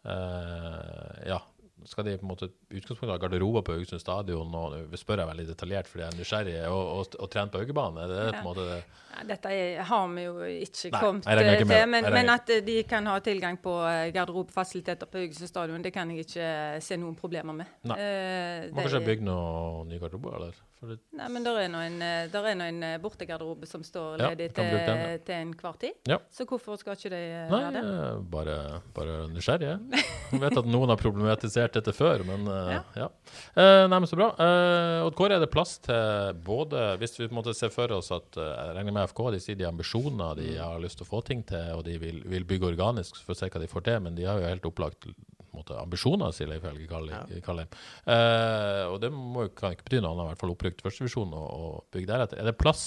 [0.10, 1.42] eh, Ja,
[1.86, 4.54] skal de på en måte utgangspunktet ha garderober på Haugesund stadion?
[4.58, 7.62] Og nå spør jeg veldig detaljert fordi jeg er nysgjerrig, og, og, og trene på
[7.62, 8.00] Haugebanen?
[8.02, 8.80] Er det på en måte det?
[9.16, 11.86] Ja, dette er, har vi jo ikke Nei, kommet ikke til.
[11.94, 16.12] Men, men at de kan ha tilgang på eh, garderobefasiliteter på Haugesund stadion, det kan
[16.12, 17.76] jeg ikke eh, se noen problemer med.
[17.92, 18.00] Nei.
[18.02, 20.64] Eh, Må kanskje bygge noen nye garderober, eller?
[20.90, 23.84] Det, Nei, men der er nå en, eh, der er nå en eh, bortegarderobe som
[23.86, 25.98] står ledig bruke den, til, til enhver tid.
[26.10, 26.20] Ja.
[26.34, 27.84] Så hvorfor skal ikke de eh, nei, være det?
[27.94, 28.58] eh, bare,
[28.96, 29.72] bare nysgjerrig.
[29.74, 30.06] jeg.
[30.46, 32.82] Vet at noen har problematisert dette før, men eh, ja.
[33.06, 33.10] Ja.
[33.54, 34.32] Eh, nei, men så bra.
[34.40, 38.40] Uh, Odd Kåre, er det plass til både Hvis vi måtte se for oss at
[38.40, 41.22] eh, jeg regner med FK de sier de ambisjoner, de har lyst til å få
[41.28, 44.04] ting til, og de vil, vil bygge organisk for å se hva de får til,
[44.06, 45.08] men de har jo helt opplagt
[45.56, 47.68] måte, ambisjoner, sier Leif Helge Kalheim.
[48.06, 48.16] Ja.
[48.16, 51.50] Eh, og det må, kan ikke bety noe annet, i hvert fall opprykt førstevisjon og,
[51.60, 52.42] og bygg deretter.
[52.44, 52.86] Er det plass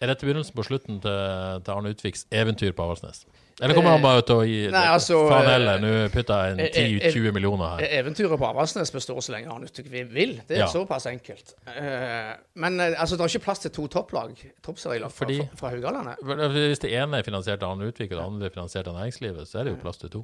[0.00, 3.24] Er dette begynnelsen på slutten til, til Arne Utviks eventyr på Avaldsnes?
[3.58, 6.52] Eller kommer han bare til å gi Nei, altså, Faen eh, heller, nå putter jeg
[6.54, 7.80] inn eh, eh, 10-20 millioner her.
[7.98, 10.36] Eventyret på Avaldsnes består så lenge Arne Utvik vil.
[10.46, 10.68] Det er Ja.
[10.70, 11.56] såpass enkelt.
[11.72, 12.30] Eh,
[12.62, 15.26] men eh, altså, det er ikke plass til to topplag, toppserielag fra,
[15.58, 16.22] fra Haugalandet.
[16.54, 19.50] Hvis det ene er finansiert av Arne Utvik, og det andre er finansiert av næringslivet,
[19.50, 20.22] så er det jo plass til to.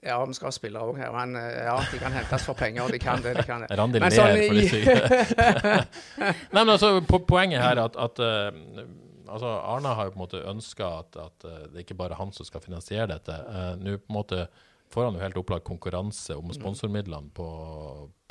[0.00, 2.86] Ja, vi skal ha spillere òg her, men eh, ja, de kan hentes for penger.
[2.86, 3.68] og De kan det, de kan det.
[3.76, 4.96] Randi ler sånn for de syke.
[6.54, 8.48] Nei, men altså, po poenget her er at, at uh,
[9.28, 12.32] altså, Arna har jo på en måte ønska at, at uh, det ikke bare han
[12.32, 13.36] som skal finansiere dette.
[13.50, 14.42] Uh, Nå på en måte
[14.90, 17.48] får han jo helt opplagt konkurranse om sponsormidlene på,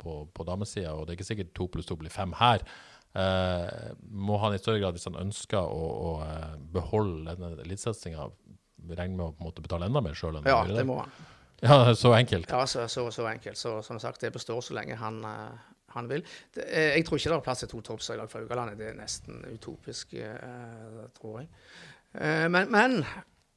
[0.02, 2.64] på, på damesida, og det er ikke sikkert to pluss to blir fem her.
[3.10, 8.28] Uh, må han i større grad, hvis han ønsker å, å eh, beholde denne elitesatsinga,
[8.94, 11.10] regne med å på en måte betale enda mer sjøl Ja, han det må han.
[11.60, 12.48] Ja, så enkelt.
[12.50, 13.58] Ja, så, så, så enkelt.
[13.58, 16.24] Så som sagt, det består så lenge han, eh, han vil.
[16.54, 18.78] Det, eh, jeg tror ikke det er plass til to toppser i lag fra Haugalandet.
[18.80, 21.50] Det er nesten utopisk, eh, tror jeg.
[22.14, 23.00] Eh, men, men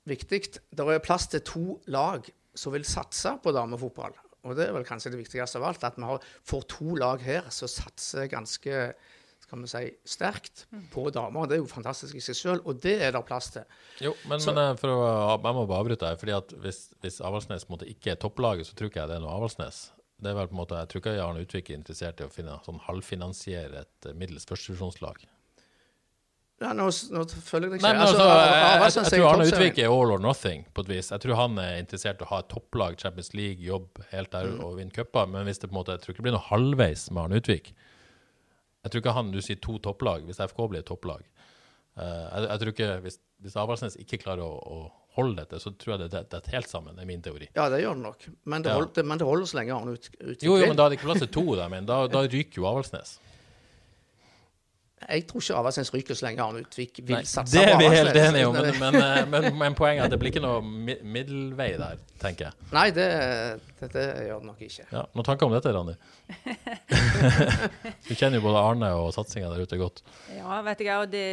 [0.09, 4.15] viktig, det er plass til to lag som vil satse på damefotball.
[4.43, 6.17] Og det er vel kanskje det viktigste av alt, at vi
[6.49, 8.89] får to lag her som satser ganske
[9.43, 11.49] skal vi si, sterkt på damer.
[11.49, 13.67] Det er jo fantastisk i seg selv, og det er det plass til.
[14.03, 15.01] Jo, men, men eh, for å,
[15.35, 16.19] jeg må bare avbryte her.
[16.21, 19.35] fordi at Hvis, hvis Avaldsnes ikke er topplaget, så tror ikke jeg det er noe
[19.35, 19.85] Avaldsnes.
[20.23, 22.31] Det er vel på en måte, Jeg tror ikke Arne Utvik er interessert i å
[22.31, 25.25] finne, sånn halvfinansiere et eh, middels førstevisjonslag.
[26.63, 27.87] Ja, nå, nå føler jeg deg ikke.
[27.89, 29.47] Nei, men altså, jeg, jeg, jeg, er tror Arne.
[29.49, 31.09] Utvik er all or nothing, på et vis.
[31.11, 34.53] Jeg tror han er interessert i å ha et topplag, Champions League, jobb helt der
[34.53, 35.27] og vinne cuper.
[35.33, 37.41] Men hvis det på en måte, jeg tror ikke det blir noe halvveis med Arne
[37.43, 37.73] Utvik.
[38.83, 41.23] Jeg tror ikke han, Du sier to topplag, hvis FK blir et topplag.
[41.97, 45.69] Eh, jeg, jeg tror ikke, Hvis, hvis Avaldsnes ikke klarer å, å holde dette, så
[45.77, 47.47] tror jeg det det detter helt sammen, er min teori.
[47.55, 48.23] Ja, det gjør det nok.
[48.49, 48.79] Men det, Ja.
[48.79, 50.89] hold, det, men det holder så lenge han ut, Utvik Jo, jo, men da er
[50.89, 53.19] det ikke plass til to der, men da, da ryker jo Avaldsnes.
[55.09, 57.77] Jeg tror ikke Avaldsnes ryker så lenge Arne Utvik vil Nei, satse det på er
[57.81, 58.29] vi helt Avaldsnes.
[58.29, 61.69] enige om, men, men, eh, men, men poenget er at det blir ikke noe middelvei
[61.81, 62.69] der, tenker jeg.
[62.75, 63.07] Nei, det,
[63.81, 64.87] det, det gjør det nok ikke.
[64.93, 65.95] Ja, Noen tanker om dette, Randi?
[68.07, 70.03] du kjenner jo både Arne og satsinga der ute godt.
[70.37, 71.23] Ja, vet jeg, og det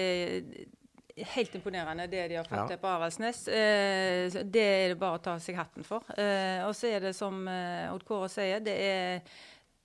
[1.20, 2.78] er helt imponerende det de har fått Ja.
[2.80, 3.42] på Avaldsnes.
[3.48, 6.06] Eh, det er det bare å ta seg hatten for.
[6.16, 9.20] Eh, og så er det som eh, Odd Kåre sier, det er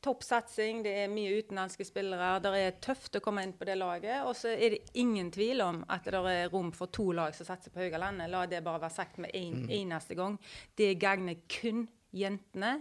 [0.06, 2.36] topp satsing, det er mye utenlandske spillere.
[2.44, 4.22] Det er tøft å komme inn på det laget.
[4.30, 7.48] Og så er det ingen tvil om at det er rom for to lag som
[7.48, 8.30] satser på Haugalandet.
[8.32, 10.38] La det bare være sagt med en eneste gang.
[10.78, 12.78] Det gagner kun jentene.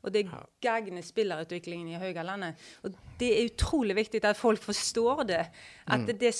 [0.00, 0.28] Og det
[0.64, 2.60] gagner spillerutviklingen i Haugalandet.
[2.86, 5.42] Og det er utrolig viktig at folk forstår det.
[5.92, 6.32] At det, det,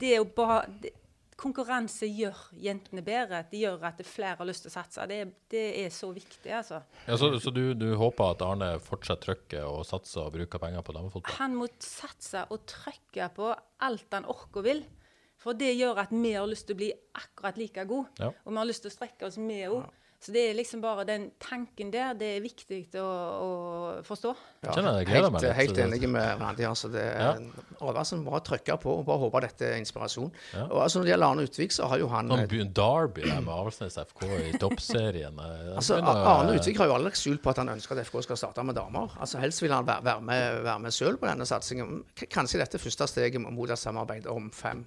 [0.00, 0.96] det er jo bare det,
[1.38, 3.44] Konkurranse gjør jentene bedre.
[3.46, 5.04] Det gjør at flere har lyst til å satse.
[5.06, 5.18] Det,
[5.52, 6.80] det er så viktig, altså.
[7.06, 10.82] Ja, så så du, du håper at Arne fortsetter trykker og satser og bruker penger
[10.82, 11.36] på damefotball?
[11.38, 13.52] Han må satse og trykke på
[13.86, 14.82] alt han orker og vil.
[15.38, 18.10] For det gjør at vi har lyst til å bli akkurat like gode.
[18.18, 18.32] Ja.
[18.42, 19.86] Og vi har lyst til å strekke oss med òg.
[20.20, 23.50] Så det er liksom bare den tanken der, det er viktig å, å
[24.02, 24.32] forstå.
[24.66, 26.64] Ja, jeg gleder helt, meg litt, Helt enig med Randi.
[26.66, 27.34] Altså det, er Ja.
[27.78, 30.32] Overraskende bra bare trykke på og bare håpe dette er inspirasjon.
[30.56, 30.64] Ja.
[30.72, 33.40] Og altså, Når det gjelder Arne Utvik, så har jo han Noen by- Derby der
[33.46, 35.38] med Avaldsnes FK i toppserien.
[35.38, 38.36] eh, Altså, Arne Utvik har jo aldri skjult på at han ønsker at FK skal
[38.42, 39.14] starte med damer.
[39.20, 42.02] Altså, Helst vil han være, være med, være med selv på denne satsingen.
[42.18, 44.82] K- Kanskje dette første steget mot et samarbeid om fem,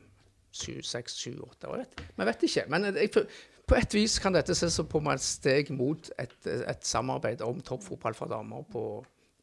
[0.52, 1.78] sju, seks, sju, åtte år.
[1.86, 2.68] vet- Vi vet ikke.
[2.70, 3.28] Men jeg, føl-
[3.72, 7.62] på et vis kan dette ses på som et steg mot et, et samarbeid om
[7.64, 8.84] toppfotball for damer på,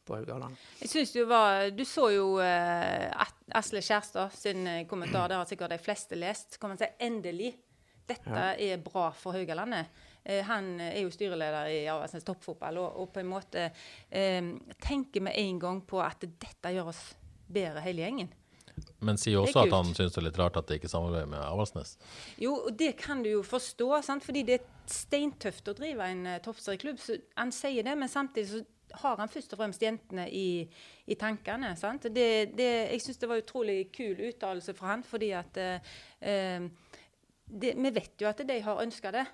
[0.05, 0.59] på Haugaland.
[0.83, 3.25] Jeg synes Du var, du så jo uh,
[3.57, 5.31] Asle Kjærstad sin eh, kommentar.
[5.31, 6.59] Det har sikkert de fleste lest.
[6.61, 7.55] Kan man si endelig.
[8.09, 9.89] Dette er bra for Haugalandet.
[10.29, 14.53] Uh, han er jo styreleder i Avaldsnes toppfotball og, og på en måte uh,
[14.85, 17.03] tenker med en gang på at dette gjør oss
[17.49, 18.33] bedre hele gjengen.
[19.05, 21.31] Men sier er også at han syns det er litt rart at det ikke samarbeider
[21.31, 21.97] med Avaldsnes.
[22.43, 24.27] Jo, og det kan du jo forstå, sant?
[24.27, 27.01] fordi det er steintøft å drive en uh, toppserieklubb.
[27.03, 28.63] Så han sier det, men samtidig så
[29.03, 30.63] har han først og fremst jentene i,
[31.07, 31.75] i tankene.
[31.77, 32.09] sant?
[32.15, 35.91] Det, det, jeg syns det var utrolig kul uttalelse fra han, fordi at eh,
[36.25, 36.71] eh,
[37.45, 39.27] det, Vi vet jo at de har ønska det,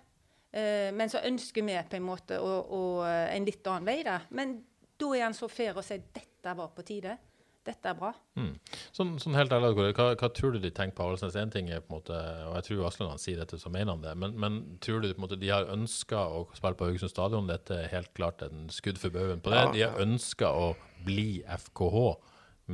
[0.55, 3.97] Uh, men så ønsker vi på en måte å, å, eh, en litt annen vei.
[4.07, 4.21] da.
[4.31, 4.61] Men
[5.01, 7.17] da er han så fair å si dette var på tide.
[7.65, 8.11] Dette er bra.
[8.37, 8.51] Mm.
[8.93, 11.37] Sånn, sånn helt ærlig, hva, hva tror du de tenker på Avaldsnes?
[11.41, 12.19] En ting er på en måte,
[12.51, 15.09] og jeg tror Aslund han sier dette, så mener han det, men, men tror du
[15.09, 17.49] på en måte, de har ønska å spille på Haugesund stadion?
[17.49, 19.63] Dette er helt klart en skudd for baugen på det.
[19.63, 20.75] Ja, De har ønska å
[21.07, 21.29] bli
[21.65, 22.05] FKH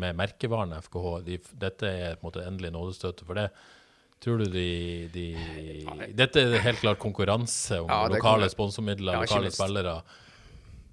[0.00, 1.12] med merkevaren FKH.
[1.26, 3.46] De, dette er på en måte endelig nådestøtet for det.
[4.20, 5.26] Tror du de, de
[6.12, 10.00] Dette er helt klart konkurranse om Ja, lokale sponsormidler, lokale spillere.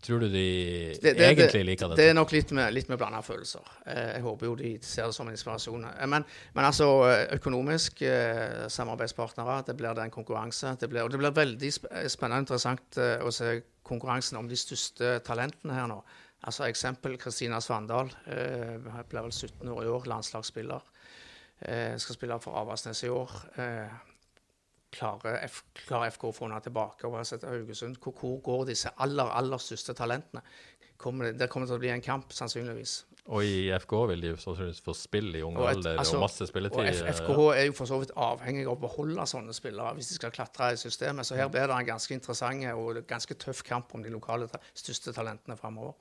[0.01, 0.41] Tror du de
[1.01, 2.09] Det, det, egentlig det, liker det dette?
[2.11, 3.65] er nok litt med, litt med blanda følelser.
[3.85, 5.87] Eh, jeg håper jo de ser det som en inspirasjon.
[5.89, 8.03] Eh, Men, men altså eh, økonomisk
[8.73, 10.75] samarbeidspartnere, det blir det en konkurranse.
[10.79, 15.17] Det blir, og det blir veldig spennende og interessant å se konkurransen om de største
[15.25, 16.01] talentene her nå.
[16.45, 18.11] Altså Eksempel Kristina Svandal.
[18.27, 20.85] Blir vel 17 år i år, landslagsspiller.
[21.97, 23.33] Skal spille for Avaldsnes i år.
[24.87, 27.97] Eh, klarer, F, klarer FK å få henne tilbake og sette Haugesund?
[28.01, 30.41] Hvor, hvor går disse aller, aller største talentene?
[30.97, 33.03] Kommer det, det kommer til å bli en kamp, sannsynligvis.
[33.27, 36.47] Og i FK vil de sannsynligvis få spill i ung Og alder altså, og masse
[36.47, 36.79] spilletid.
[36.79, 40.13] Og F FKH er jo for så vidt avhengig av å beholde sånne spillere hvis
[40.13, 41.27] de skal klatre i systemet.
[41.27, 44.61] Så her blir det en ganske interessant og ganske tøff kamp om de lokale ta
[44.71, 45.99] største talentene framover.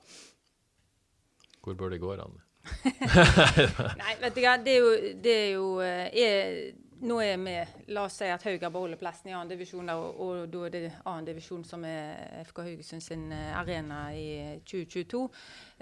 [1.61, 2.41] Hvor bør de gå, Randi?
[4.01, 4.89] Nei, vet du hva, det er jo,
[5.23, 6.57] det er jo eh, er,
[7.05, 7.53] Nå er vi
[7.93, 10.85] La oss si at Hauga beholder plassen i annen divisjon, og, og da er det
[11.03, 15.21] annen divisjon som er FK Haugesund sin eh, arena i 2022.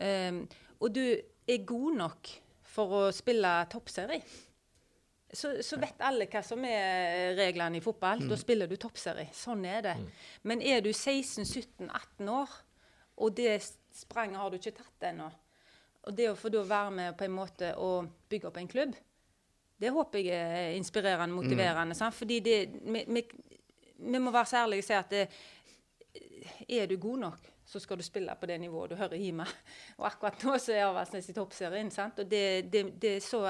[0.02, 0.42] Um,
[0.84, 2.34] og du er god nok
[2.76, 4.20] for å spille toppserie.
[5.36, 8.26] Så, så vet alle hva som er reglene i fotball.
[8.30, 9.32] Da spiller du toppserie.
[9.36, 9.96] Sånn er det.
[10.48, 12.60] Men er du 16-17-18 år,
[13.24, 13.58] og det
[13.96, 15.32] spranget har du ikke tatt ennå,
[16.06, 17.92] og det å få da være med på en måte å
[18.30, 18.98] bygge opp en klubb,
[19.82, 21.96] det håper jeg er inspirerende, motiverende.
[21.98, 22.16] Sant?
[22.16, 23.26] Fordi det, vi, vi,
[23.98, 25.26] vi må være så ærlige og si at det,
[26.70, 29.46] er du god nok, så skal du spille på det nivået du hører hjemme.
[29.98, 31.92] Og akkurat nå så er Avaldsnes i toppserien.
[31.92, 32.20] Sant?
[32.20, 33.42] Og det, det, det så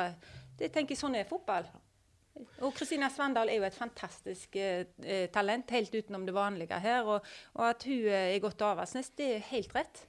[0.59, 1.67] det tenker jeg Sånn er fotball.
[2.35, 7.07] Og Kristina Svandal er jo et fantastisk eh, eh, talent, helt utenom det vanlige her.
[7.07, 10.03] Og, og at hun er til Avaldsnes, det er helt rett.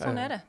[0.00, 0.40] Sånn er det.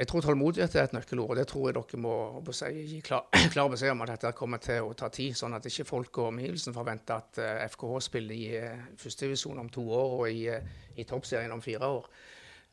[0.00, 3.02] Jeg tror tålmodighet er et nøkkelord, og det tror jeg dere må, må si, gi
[3.04, 6.22] klar, klar beskjed om at dette kommer til å ta tid, sånn at ikke folk
[6.22, 10.46] og omgivelsen forventer at uh, FKH spiller i uh, førstedivisjon om to år og i,
[10.48, 12.08] uh, i toppserien om fire år.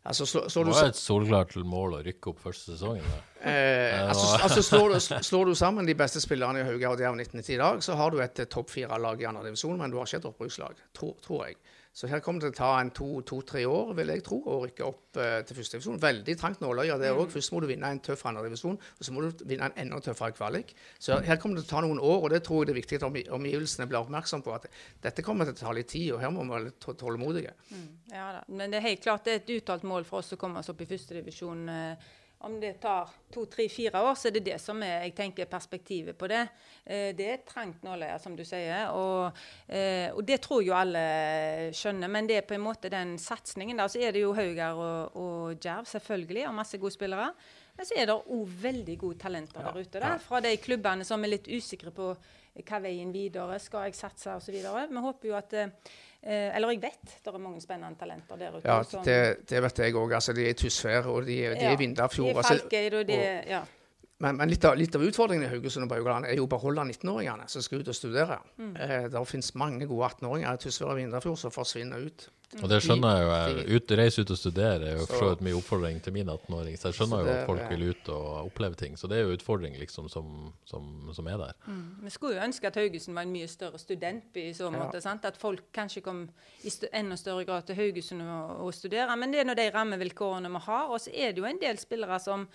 [0.08, 3.04] Altså, slå, så Det var et solklart mål å rykke opp første sesongen.
[3.42, 7.20] Eh, altså, altså slår, du, slår du sammen de beste spillerne i Hauge og Djerv
[7.20, 10.00] 1990 i dag, så har du et eh, topp fire-lag i andre divisjon, men du
[10.00, 11.60] har ikke et opprykkslag, tror, tror jeg.
[11.98, 14.86] Så her kommer det til å ta en to-tre år, vil jeg tro, å rykke
[14.86, 15.96] opp eh, til første divisjon.
[16.04, 17.24] Veldig trangt nåløye det òg.
[17.34, 19.98] Først må du vinne en tøff andre divisjon, og så må du vinne en enda
[20.06, 20.76] tøffere kvalik.
[21.02, 22.80] Så her kommer det til å ta noen år, og det tror jeg det er
[22.84, 24.54] viktig at omgivelsene blir oppmerksom på.
[24.60, 24.70] At
[25.08, 27.56] dette kommer til å ta litt tid, og her må vi være litt tå- tålmodige.
[28.14, 28.46] Ja da.
[28.48, 30.70] Men det er helt klart det er et uttalt mål for oss å komme oss
[30.70, 31.66] opp i førstedivisjon.
[31.74, 35.16] Eh, om det tar to, tre, fire år, så er det det som er jeg
[35.18, 36.44] tenker, perspektivet på det.
[36.86, 38.92] Eh, det er trangt nåløye, som du sier.
[38.94, 41.02] Og, eh, og det tror jo alle
[41.76, 42.12] skjønner.
[42.14, 43.78] Men det er på en måte den satsingen.
[43.78, 47.32] der, Så er det jo Haugar og, og Djerv, selvfølgelig, og masse gode spillere.
[47.78, 50.00] Men så er det òg veldig gode talenter der ute.
[50.00, 52.14] Da, fra de klubbene som er litt usikre på
[52.66, 54.56] hva veien videre, skal jeg satse osv.
[54.58, 55.74] Vi håper jo at eh,
[56.24, 58.68] Eller jeg vet det er mange spennende talenter der ute.
[58.68, 60.14] Ja, det, det vet jeg òg.
[60.18, 62.34] Altså, de er i Tysvær, og de, de er i Vindafjord.
[62.34, 63.62] De er i Falkeid, og de er ja.
[64.20, 66.82] Men, men litt, av, litt av utfordringen i Haugesund og Baugaland er jo å beholde
[66.90, 68.40] 19-åringene som skal ut og studere.
[68.58, 68.72] Mm.
[68.82, 72.26] Eh, det finnes mange gode 18-åringer i Tysvær og Vindafjord som forsvinner ut.
[72.64, 73.32] Og det skjønner jeg jo.
[73.68, 76.30] Jeg ut, reise ut og studere er jo for Så- vidt mye oppfordring til min
[76.32, 78.96] 18-åring, så jeg skjønner Så jo at folk vil ut og oppleve ting.
[78.98, 81.54] Så det er jo utfordring liksom som, som, som er der.
[82.08, 84.80] Vi skulle jo ønske at Haugesund var en mye større studentby i så Ja.
[84.80, 85.02] måte.
[85.04, 85.26] sant?
[85.26, 86.30] At folk kanskje kom
[86.64, 89.14] i st enda større grad til Haugesund og, og studere.
[89.20, 90.88] Men det er nå de rammevilkårene vi har.
[90.90, 92.48] Og så er det jo en del spillere som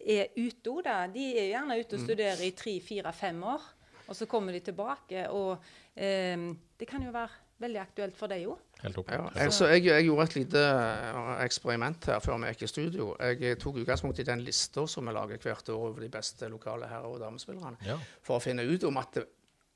[0.00, 1.06] er ute da.
[1.12, 3.62] De er gjerne ute og studerer i tre, fire, fem år.
[4.06, 5.28] Og så kommer de tilbake.
[5.34, 5.56] Og
[5.96, 6.46] eh,
[6.78, 8.58] det kan jo være veldig aktuelt for deg òg.
[8.82, 8.98] Helt.
[9.08, 12.68] Ja, jeg, så jeg, jeg gjorde et lite eh, eksperiment her før vi gikk i
[12.70, 13.06] studio.
[13.40, 16.90] Jeg tok utgangspunkt i den lista som vi lager hvert år over de beste lokale
[16.90, 17.96] herre- og damespillerne, Ja.
[18.22, 19.22] for å finne ut om at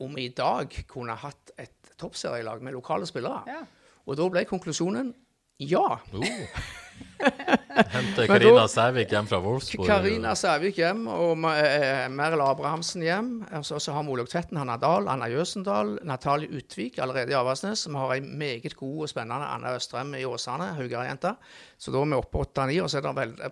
[0.00, 3.42] om vi i dag kunne hatt et toppserielag med lokale spillere.
[3.48, 3.64] Ja.
[4.08, 5.10] Og da ble konklusjonen
[5.60, 5.98] ja.
[6.14, 6.24] Uh.
[7.20, 9.86] Henter Karina Sævik hjem fra Wolfsburg.
[9.88, 13.44] Karina Sævik hjem og Ma- eh, Abrahamsen hjem.
[13.52, 17.34] Og så- så har vi Olaug Tvetten, Hanna Dahl, Anna Jøsendal, Natalie Utvik allerede i
[17.34, 17.86] Avaldsnes.
[17.88, 21.34] Vi har ei meget god og spennende Anna Østrem i Åsane, Haugar-jenta.
[21.78, 23.50] Så da er vi oppe åtte-ni, og så er det veldig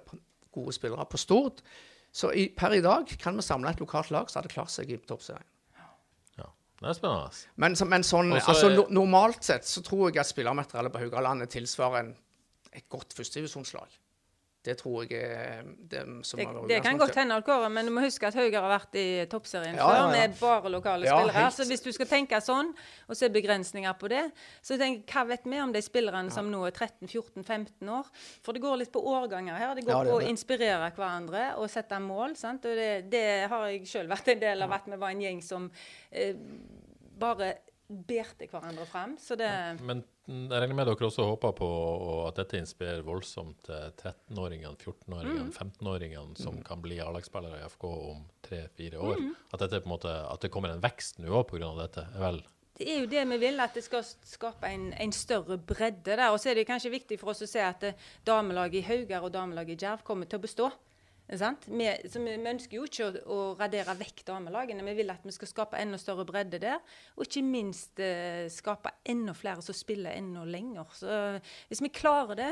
[0.53, 1.61] gode spillere på Stord.
[2.13, 4.91] Så i, per i dag kan vi samle et lokalt lag som hadde klart seg
[4.91, 5.45] i toppserien.
[6.81, 7.31] Det er spennende.
[7.57, 10.99] Men, så- men sånn, Også, altså, no, normalt sett så tror jeg at spillermaterialet på
[10.99, 12.17] Haugalandet tilsvarer en,
[12.73, 13.89] et godt førstedivisjonslag.
[14.69, 17.89] Det tror jeg er det som Det, har vært det kan godt hende, Kåre, men
[17.89, 20.11] du må huske at Hauger har vært i toppserien Ja, før ja, ja.
[20.13, 21.37] med bare lokale Ja, spillere.
[21.41, 21.57] helt.
[21.57, 22.75] Så hvis du skal tenke sånn,
[23.09, 24.25] og se begrensninger på det,
[24.63, 28.11] så tenk, hva vet vi om de spillerne som nå er 13-14-15 år?
[28.45, 29.75] For det går litt på årganger her.
[29.79, 32.37] Det går Ja, det på å inspirere hverandre og sette mål.
[32.37, 32.69] sant?
[32.69, 34.77] Og det, det har jeg sjøl vært en del av.
[34.79, 35.71] At vi var en gjeng som
[36.13, 36.35] eh,
[37.19, 37.55] bare
[37.89, 39.17] til hverandre frem.
[39.21, 39.49] Så det
[39.81, 41.69] Men jeg regner med dere også håper på
[42.27, 48.21] at dette inspirerer voldsomt til 13-åringene, 14-åringene, 15-åringene som kan bli A-lagsspillere i FK om
[48.45, 49.23] tre-fire år.
[49.57, 51.71] At, på en måte, at det kommer en vekst nå òg pga.
[51.81, 52.05] dette.
[52.21, 52.43] vel
[52.79, 56.29] Det er jo det vi vil, at det skal skape en, en større bredde der.
[56.29, 57.97] Og så er det kanskje viktig for oss å se at eh,
[58.29, 60.69] damelaget i Haugar og damelaget i Djerv kommer til å bestå.
[61.37, 61.67] Sant?
[61.69, 64.85] Vi, så vi, vi ønsker jo ikke å, å radere vekk damelagene.
[64.87, 66.79] Vi vil at vi skal skape enda større bredde der.
[67.19, 70.89] Og ikke minst eh, skape enda flere som spiller enda lenger.
[70.97, 71.19] Så
[71.69, 72.49] hvis vi klarer det,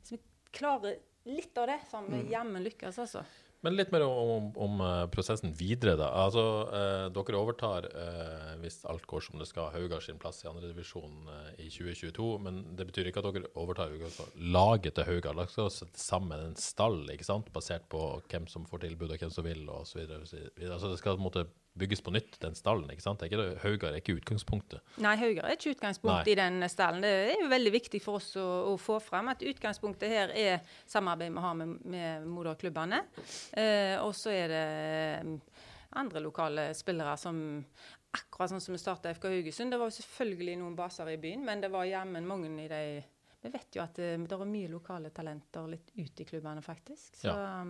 [0.00, 0.20] hvis vi
[0.58, 0.98] klarer
[1.30, 3.22] litt av det, så har vi jammen lykkes, altså.
[3.60, 6.08] Men litt mer om, om, om eh, prosessen videre, da.
[6.22, 10.48] Altså, eh, dere overtar, eh, hvis alt går som det skal, Haugar sin plass i
[10.48, 12.30] andredivisjon eh, i 2022.
[12.46, 15.36] Men det betyr ikke at dere overtar altså, laget til Haugar.
[15.36, 17.52] Dere skal sette sammen en stall, ikke sant?
[17.52, 20.22] basert på hvem som får tilbud, og hvem som vil, videre.
[20.70, 21.44] Altså, det skal på en måte
[21.78, 22.90] bygges på nytt, den stallen.
[22.90, 23.22] ikke sant?
[23.62, 24.82] Haugar er ikke utgangspunktet.
[25.02, 27.04] Nei, Haugar er ikke utgangspunktet i den stallen.
[27.04, 30.74] Det er jo veldig viktig for oss å, å få fram at utgangspunktet her er
[30.90, 33.04] samarbeid vi har med, med moderklubbene.
[33.52, 35.64] Eh, og så er det eh,
[36.00, 37.40] andre lokale spillere som
[38.10, 39.70] Akkurat sånn som vi starta FK Haugesund.
[39.70, 42.80] Det var jo selvfølgelig noen baser i byen, men det var jammen mange i de
[43.40, 47.14] Vi vet jo at det, det er mye lokale talenter litt ute i klubbene, faktisk.
[47.22, 47.62] Så Ja.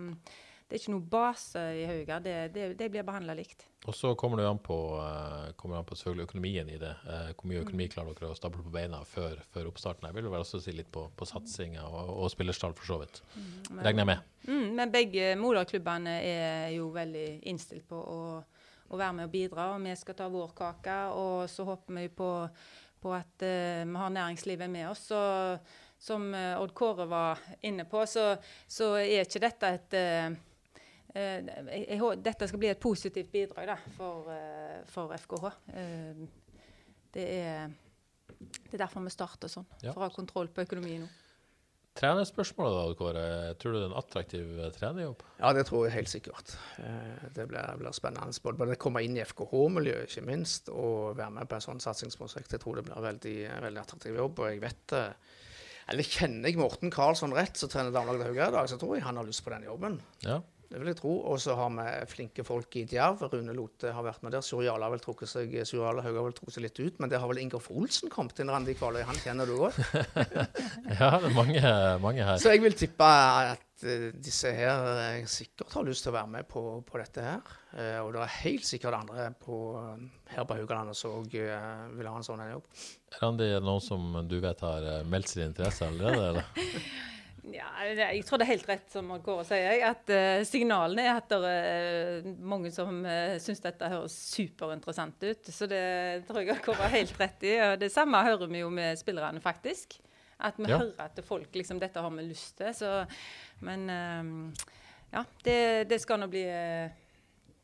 [0.71, 2.17] Det er ikke noe base i Hauga.
[2.23, 3.65] Det, det, det blir behandla likt.
[3.89, 6.91] Og så kommer det an på, eh, kommer an på selvfølgelig økonomien i det.
[7.11, 10.07] Eh, hvor mye økonomi klarer dere å stable på beina før, før oppstarten?
[10.07, 13.19] Jeg vil vel også si litt på, på satsinga og, og spillerstall, for så vidt.
[13.81, 14.31] Regner jeg med.
[14.47, 18.21] Mm, men begge moderklubbene er jo veldig innstilt på å,
[18.87, 20.99] å være med og bidra, og vi skal ta vår kake.
[21.19, 22.33] Og så håper vi på,
[23.03, 25.09] på at uh, vi har næringslivet med oss.
[25.11, 28.31] og som Odd Kåre var inne på, så,
[28.65, 33.31] så er ikke dette et eh, eh, jeg, jeg, hå- dette skal bli et positivt
[33.33, 35.49] bidrag da, for, eh, for FKH.
[35.75, 36.21] Eh,
[37.13, 37.73] det, er,
[38.39, 39.91] det er derfor vi starter sånn, Ja.
[39.91, 41.09] for å ha kontroll på økonomien nå.
[41.99, 43.23] Trenerspørsmålet da, Kåre.
[43.59, 45.23] Tror du det er en attraktiv eh, trenerjobb?
[45.41, 46.53] Ja, det tror jeg helt sikkert.
[46.79, 48.31] Eh, Det blir, blir spennende.
[48.47, 52.53] Både å komme inn i FKH-miljøet, ikke minst, og være med på en sånn satsingsprosjekt.
[52.55, 53.35] Jeg tror det blir en veldig,
[53.67, 54.39] veldig attraktiv jobb.
[54.39, 55.11] Og jeg vet eh,
[55.91, 58.95] Eller kjenner jeg Morten Karlsson rett, som trener damelaget til Hauge i dag, så tror
[58.95, 59.99] jeg han har lyst på den jobben.
[60.23, 60.39] Ja.
[60.71, 61.13] Det vil jeg tro.
[61.27, 63.25] Og så har vi flinke folk i Djerv.
[63.33, 64.43] Rune Lote har vært med der.
[64.45, 67.19] Surjala har vel trukket seg Surjala Haug har vel trukket seg litt ut, men det
[67.19, 69.01] har vel Ingolf Olsen kommet inn, Randi Kvaløy.
[69.09, 69.75] Han kjenner du òg.
[71.01, 71.73] ja, det er mange,
[72.05, 72.39] mange her.
[72.39, 76.33] Så jeg vil tippe at eh, disse her eh, sikkert har lyst til å være
[76.37, 77.53] med på, på dette her.
[77.75, 79.61] Eh, og det er helt sikkert andre på,
[80.31, 82.75] her på Haugalandet som òg vil ha en sånn en jobb.
[83.19, 86.31] Randi, er det noen som du vet har meldt sin interesse allerede?
[86.31, 86.51] eller?
[87.49, 91.15] Ja, jeg tror det er helt rett som Odd Kåre sier, at eh, signalene er
[91.17, 95.49] at det er eh, mange som uh, syns dette høres superinteressant ut.
[95.49, 95.81] Så det
[96.27, 97.55] tror jeg Kåre har helt rett i.
[97.65, 99.97] Og det samme hører vi jo med spillerne, faktisk.
[100.41, 100.77] At vi Ja.
[100.83, 102.73] hører at folk liksom Dette har vi lyst til.
[102.77, 102.93] Så,
[103.65, 104.67] men eh,
[105.15, 106.93] ja, det, det skal nå bli eh,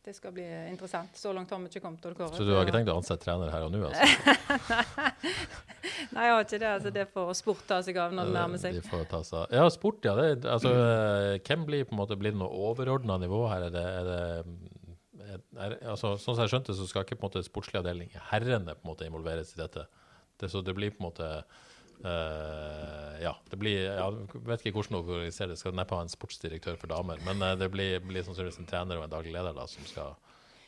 [0.07, 1.17] det skal bli interessant.
[1.19, 2.05] Så langt har vi ikke kommet.
[2.15, 2.29] Kåre.
[2.31, 3.81] Så du har ikke tenkt å ansette trener her og nå?
[3.89, 4.37] altså?
[6.15, 6.69] Nei, jeg har ikke det.
[6.77, 8.77] altså Det får sport ta seg av når det nærmer seg.
[8.77, 9.51] De får ta seg.
[9.59, 10.13] Ja, sport, ja.
[10.15, 13.67] Det, altså, eh, hvem blir på en måte blir det noe overordna nivå her?
[13.67, 17.25] Er det, er det er, er, altså, Sånn som jeg skjønte, så skal ikke på
[17.25, 19.89] en måte sportslig avdeling, herrene, på en måte involveres i dette.
[20.39, 21.33] Det, så det blir på en måte
[22.05, 25.59] eh, Ja, det blir Jeg vet ikke hvordan dere organiserer det.
[25.59, 28.99] Skal neppe ha en sportsdirektør for damer, men eh, det blir, blir sannsynligvis en trener
[28.99, 30.13] og en daglig leder da, som skal,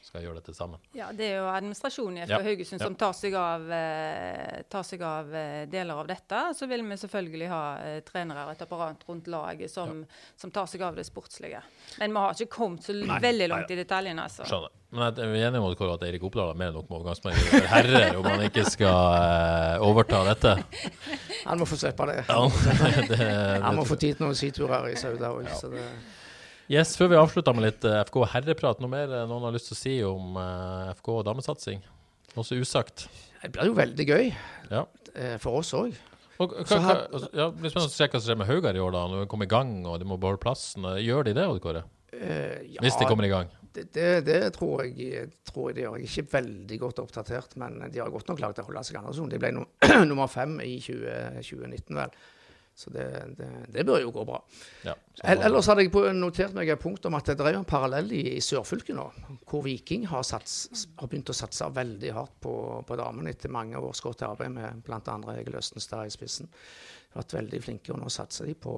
[0.09, 0.81] skal gjøre dette sammen.
[0.97, 2.41] Ja, Det er jo administrasjonen i FK Ja.
[2.49, 2.87] Haugesund Ja.
[2.87, 6.41] som tar seg av, eh, tar seg av eh, deler av dette.
[6.57, 10.03] Så vil vi selvfølgelig ha eh, trenere og et apparat rundt laget som,
[10.35, 11.61] som tar seg av det sportslige.
[11.99, 14.25] Men vi har ikke kommet så Nei, veldig nei, langt i detaljene.
[14.27, 14.43] altså.
[14.49, 14.75] Skjønner.
[14.91, 17.49] Men jeg er enig med Kåre, at Eirik Oppdal har mer enn nok med overgangsmarkedet
[17.51, 20.55] for herrer om han ikke skal eh, overta dette.
[21.45, 22.23] Han må få slippe det.
[22.25, 22.39] Ja,
[23.11, 23.19] det,
[23.61, 25.45] Han må få tid til noen siturer i Sauda òg.
[25.45, 25.69] Ja.
[25.75, 25.85] det
[26.71, 29.71] yes, før vi avslutter med litt eh, FK herreprat, noe mer eh, noen har lyst
[29.71, 31.81] til å si om eh, FK og damesatsing?
[32.35, 33.07] Noe så usagt?
[33.41, 34.25] det blir jo veldig gøy
[34.69, 34.83] Ja.
[35.41, 35.93] for oss òg.
[36.39, 38.77] Og, hva, hva, altså, ja, det blir spennende å se hva som skjer med Haugar
[38.77, 39.01] i år, da.
[39.11, 40.85] Når de kommer i gang og de må beholde plassen.
[41.03, 41.81] Gjør de det, Odd Kåre?
[42.15, 43.49] Eh, ja, Hvis de kommer i gang?
[43.75, 45.97] det, det, det tror, jeg, tror jeg de gjør.
[45.99, 48.95] Jeg er ikke veldig godt oppdatert, men de har godt nok klart å holde seg
[48.97, 49.33] i andresonen.
[49.33, 49.65] De ble no
[50.09, 52.15] nummer fem i 20, 2019, vel.
[52.79, 54.37] Så det, det, det bør jo gå bra.
[54.85, 54.93] Ja.
[55.27, 58.21] Ellers hadde jeg notert meg et punkt om at det er jo en parallell i,
[58.37, 59.03] i sørfylket nå,
[59.51, 62.53] hvor Viking har, sats, har begynt å satse veldig hardt på,
[62.87, 65.17] på damene etter mange års godt arbeid med bl.a.
[65.35, 66.47] Egil Østenstad i spissen.
[66.47, 68.77] De har vært veldig flinke, og nå satser de på,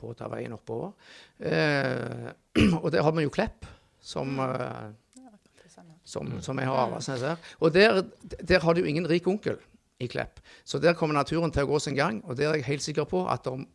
[0.00, 0.96] på å ta veien oppover.
[1.36, 2.32] Eh,
[2.80, 3.68] og der har vi jo Klepp,
[4.00, 5.76] som, eh,
[6.08, 7.48] som, som jeg har her.
[7.60, 8.00] Og der,
[8.40, 9.60] der har de jo ingen rik onkel
[9.98, 10.40] i Klepp.
[10.64, 13.08] Så der kommer naturen til å gå sin gang, og der er jeg helt sikker
[13.08, 13.66] på at om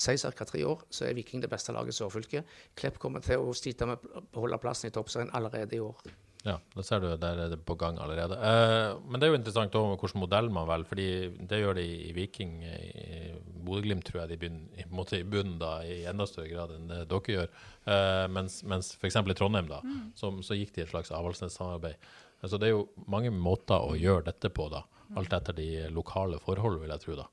[0.00, 0.44] si ca.
[0.44, 2.56] tre år, så er Viking det beste laget i sørfylket.
[2.78, 6.10] Klepp kommer til å slite med å beholde plassen i toppserien allerede i år.
[6.40, 8.38] Ja, da ser du, der er det på gang allerede.
[8.40, 11.08] Eh, men det er jo interessant også hvilken modell man velger, fordi
[11.50, 12.54] det gjør de i Viking.
[12.64, 13.18] I
[13.60, 16.88] Bodø-Glimt tror jeg de begynner i, måte i bunnen da, i enda større grad enn
[16.88, 17.52] det dere gjør.
[17.92, 19.20] Eh, mens, mens f.eks.
[19.20, 20.14] i Trondheim da, mm.
[20.16, 22.08] så gikk de i et slags Avaldsnes-samarbeid.
[22.40, 24.86] Altså, det er jo mange måter å gjøre dette på, da.
[25.18, 27.16] Alt etter de lokale forhold, vil jeg tro.
[27.18, 27.26] da.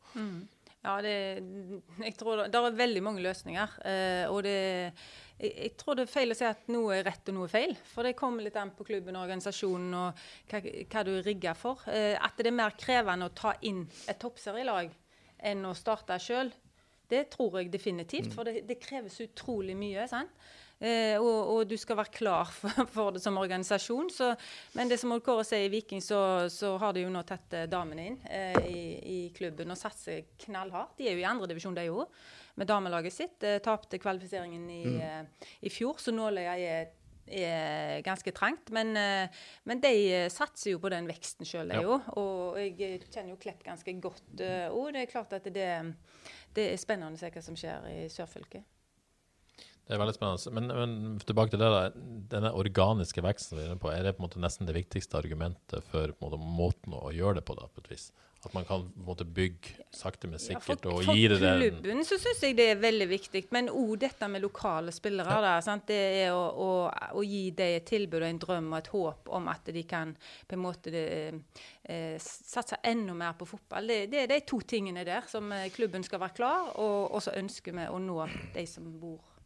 [0.87, 1.13] Ja, det,
[1.99, 3.73] jeg tror det, det er veldig mange løsninger.
[3.89, 4.53] Eh, og det,
[5.39, 7.53] jeg, jeg tror det er feil å si at noe er rett og noe er
[7.53, 7.73] feil.
[7.91, 10.21] For det kommer litt an på klubben og organisasjonen og
[10.51, 11.83] hva, hva du rigger for.
[11.91, 14.93] Eh, at det er mer krevende å ta inn et toppserielag
[15.47, 16.49] enn å starte sjøl,
[17.11, 18.33] det tror jeg definitivt.
[18.35, 20.07] For det, det kreves utrolig mye.
[20.11, 20.33] sant?
[20.79, 24.11] Eh, og, og du skal være klar for, for det som organisasjon.
[24.13, 24.31] Så,
[24.77, 26.19] men det som Odd Kåre sier i Viking, så,
[26.53, 30.27] så har de jo nå tatt eh, damene inn eh, i, i klubben og satser
[30.45, 30.97] knallhardt.
[30.99, 32.05] De er jo i andredivisjon, de òg,
[32.57, 33.41] med damelaget sitt.
[33.45, 36.93] Eh, Tapte kvalifiseringen i, eh, i fjor, så nåløya er
[37.27, 39.27] er ganske trangt, men, eh,
[39.67, 39.89] men de
[40.31, 41.97] satser jo på den veksten sjøl, de Ja.
[42.15, 44.39] Og jeg kjenner jo Klepp ganske godt
[44.71, 44.93] òg.
[44.93, 45.67] Det er klart at det,
[46.55, 48.63] det er spennende å se hva som skjer i sørfylket.
[49.87, 50.51] Det er veldig spennende.
[50.57, 51.97] Men, men tilbake til det, der,
[52.33, 55.19] Denne organiske veksten vi er inne på, er det på en måte nesten det viktigste
[55.19, 58.09] argumentet for måte, måten å gjøre det på, da, på et vis?
[58.45, 62.03] At man kan måte bygge sakte, men Ja, sikkert, for, og gi det den klubben
[62.05, 63.41] så syns jeg det er veldig viktig.
[63.55, 65.39] Men òg dette med lokale spillere.
[65.43, 65.87] Da, sant?
[65.89, 66.67] Det er å, å,
[67.17, 70.13] å gi dem et tilbud og en drøm og et håp om at de kan
[70.19, 71.07] på en måte det,
[71.89, 73.89] eh, satse enda mer på fotball.
[73.89, 77.25] Det, det er de to tingene der som eh, klubben skal være klar, og, og
[77.25, 78.21] så ønsker vi å nå
[78.53, 79.36] de som bor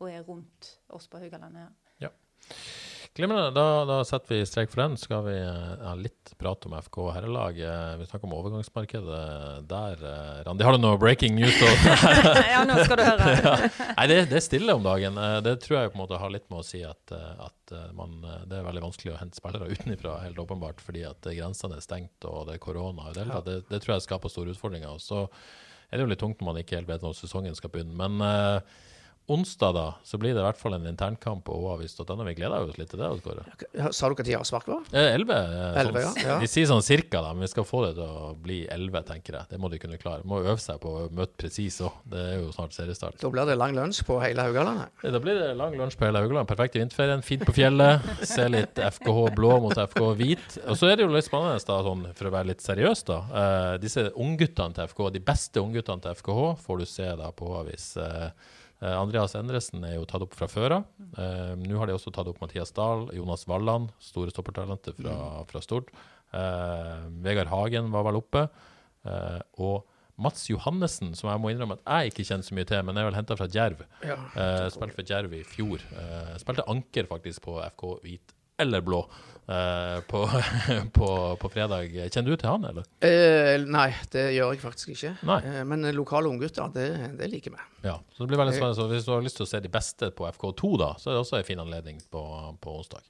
[0.00, 1.68] og er rundt oss på Haugalandet.
[2.00, 2.12] her.
[3.16, 3.48] Glimrende.
[3.56, 4.96] Da, da setter vi strek for den.
[5.00, 7.56] Skal vi eh, ha litt prat om FK herrelag?
[7.64, 9.20] Eh, Vi snakker om overgangsmarkedet
[9.70, 10.02] der.
[10.04, 11.56] eh, Randi, har du noe breaking news?
[12.52, 13.70] ja, nå skal du høre.
[13.96, 15.16] Nei, det, det er stille om dagen.
[15.46, 18.18] Det tror jeg på en måte har litt med å si at, at man,
[18.50, 22.28] det er veldig vanskelig å hente spillere utenfra, helt åpenbart, fordi at grensene er stengt
[22.28, 23.08] og det er korona.
[23.08, 24.92] og Det, det, det tror jeg skaper store utfordringer.
[24.92, 25.24] Og så
[25.88, 27.96] er det jo litt tungt når man ikke helt vet når sesongen skal begynne.
[27.96, 28.20] Men
[29.28, 32.16] onsdag da, så blir det i hvert fall en internkamp på oavis.no.
[32.28, 33.08] Vi gleder oss litt til det.
[33.24, 33.44] Kåre.
[33.94, 34.84] Sa du hva tid avspark var?
[34.92, 35.38] Elleve.
[35.80, 35.96] 11.
[35.98, 36.28] eh, sånn, ja.
[36.30, 36.36] Ja.
[36.42, 39.38] Vi sier sånn cirka, da, men vi skal få det til å bli 11, tenker
[39.40, 39.48] jeg.
[39.50, 40.22] Det må de kunne klare.
[40.28, 41.96] Må øve seg på å møte presis òg.
[42.12, 43.18] Det er jo snart seriestart.
[43.22, 44.92] Da blir det lang lunsj på hele Haugalandet.
[45.02, 46.48] Eh, Da blir det lang lunsj på hele Haugaland.
[46.50, 47.22] Perfekt i vinterferien.
[47.26, 48.04] Fint på fjellet.
[48.26, 50.58] Se litt FKH blå mot FKH hvit.
[50.68, 53.18] Og så er det jo litt spennende, da, sånn, for å være litt seriøs, da.
[53.42, 57.50] Eh, disse ungguttene til FKH, de beste ungguttene til FKH, får du se da på
[57.58, 57.96] Avis.
[57.96, 58.30] Eh, eh,
[58.84, 60.88] Andreas Endresen er jo tatt opp fra før av.
[61.16, 65.16] Eh, Nå har de også tatt opp Mathias Dahl, Jonas Walland, store stoppertalentet fra,
[65.48, 65.88] fra Stord.
[66.36, 68.46] Eh, Vegard Hagen var vel oppe.
[69.06, 69.86] Eh, og
[70.20, 73.08] Mats Johannessen, som jeg må innrømme at jeg ikke kjenner så mye til, men er
[73.08, 73.82] vel henta fra Djerv.
[74.00, 74.16] Ja.
[74.32, 75.84] uh, spilte for Djerv i fjor.
[75.92, 78.32] Uh, spilte anker faktisk på FK hvit
[78.64, 79.02] eller blå
[79.48, 80.22] eh, på,
[80.98, 81.08] på,
[81.40, 81.90] på fredag.
[82.12, 82.86] Kjenner du til han, eller?
[83.04, 85.12] Eh, nei, det gjør jeg faktisk ikke.
[85.38, 86.88] Eh, men lokale unggutter, det,
[87.18, 87.66] det liker vi.
[87.88, 87.98] Ja.
[88.14, 88.78] Så det blir veldig spennende.
[88.78, 91.18] Så hvis du har lyst til å se de beste på FK2, da, så er
[91.18, 92.22] det også en fin anledning på,
[92.62, 93.04] på onsdag.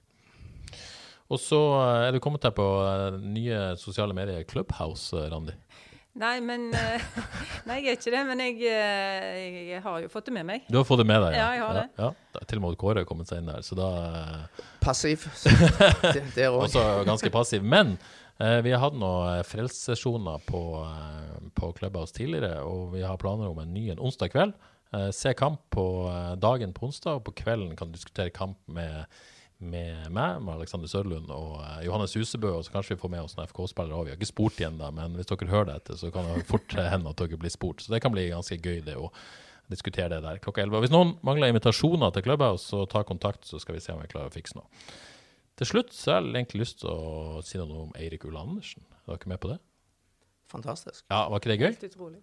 [1.26, 1.58] Og så
[2.06, 2.64] er du kommet deg på
[3.18, 5.56] nye sosiale medier, Clubhouse, Randi.
[6.16, 7.02] Nei, men eh,
[7.68, 8.22] Nei, jeg er ikke det.
[8.28, 9.40] Men jeg, eh,
[9.72, 10.68] jeg har jo fått det med meg.
[10.72, 11.36] Du har fått det med deg?
[11.36, 11.86] Ja, jeg har det.
[12.00, 14.62] Ja, Da er Til og med Kåre har kommet seg inn der, så da eh,
[14.84, 15.26] Passiv.
[16.36, 16.62] Det, òg.
[16.64, 17.66] Også ganske passiv.
[17.66, 17.96] Men
[18.40, 20.62] eh, vi har hatt noen frelsessesjoner på,
[21.58, 24.56] på Clubhouse tidligere, og vi har planer om en ny en onsdag kveld.
[24.94, 25.86] Eh, se kamp på
[26.40, 29.04] dagen på onsdag, og på kvelden kan du diskutere kamp med
[29.58, 32.50] med meg, med Alexander Sørlund og eh, Johannes Husebø.
[32.58, 34.06] Og så kanskje vi får med oss noen FK-spillere òg.
[34.08, 36.44] Vi har ikke spurt igjen, da, men hvis dere hører det etter, så kan det
[36.52, 37.80] fort hende at dere blir spurt.
[37.84, 39.10] Så det kan bli ganske gøy, det å
[39.72, 40.76] diskutere det der klokka 11.
[40.78, 44.02] Og hvis noen mangler invitasjoner til Clubhouse, så ta kontakt, så skal vi se om
[44.04, 44.68] vi klarer å fikse noe.
[45.56, 48.84] Til slutt så har jeg egentlig lyst til å si noe om Eirik Ulle Andersen.
[49.06, 49.56] Er dere med på det?
[50.52, 51.02] Fantastisk.
[51.10, 51.70] Ja, Var ikke det gøy?
[51.72, 52.20] Helt utrolig.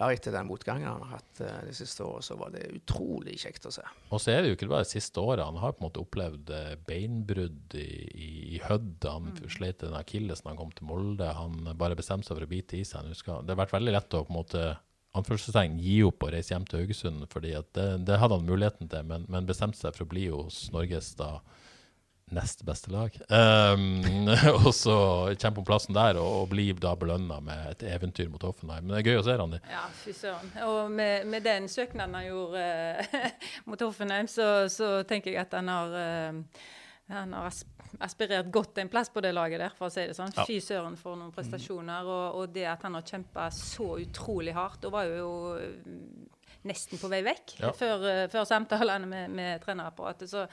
[0.00, 3.34] Ja, etter den motgangen han har hatt eh, de siste årene, så var det utrolig
[3.42, 3.82] kjekt å se.
[4.08, 5.44] Og så er det jo ikke bare det siste året.
[5.44, 7.86] Han har på en måte opplevd eh, beinbrudd i,
[8.16, 9.04] i, i Hødd.
[9.04, 11.28] Han sleit med den akillesen da han kom til Molde.
[11.36, 13.02] Han bare bestemte seg for å bite i seg.
[13.02, 14.64] Han husker- Det har vært veldig lett å på en måte
[15.18, 18.88] anførselstegn gi opp og reise hjem til Haugesund, fordi at det, det hadde han muligheten
[18.92, 21.32] til, men, men bestemte seg for å bli hos Norges da
[22.36, 23.14] nest beste lag.
[23.28, 24.28] Um,
[24.64, 24.96] og så
[25.34, 28.86] kjempe om plassen der, og, og blir da belønna med et eventyr mot Hoffenheim.
[28.86, 29.62] Men det er gøy å se, Randi.
[29.70, 30.52] Ja, fy søren.
[30.66, 32.66] Og med, med den søknaden han gjorde
[33.06, 36.68] uh, mot Hoffenheim, så, så tenker jeg at han har uh,
[37.10, 37.54] han har
[37.98, 40.32] aspirert godt en plass på det laget der, for å si det sånn.
[40.46, 42.06] Fy søren for noen prestasjoner.
[42.06, 45.32] Og, og det at han har kjempa så utrolig hardt, og var jo
[46.68, 47.70] nesten på vei vekk Ja.
[47.72, 50.28] før, eh, før samtalene med, med trenerapparatet.
[50.30, 50.46] Så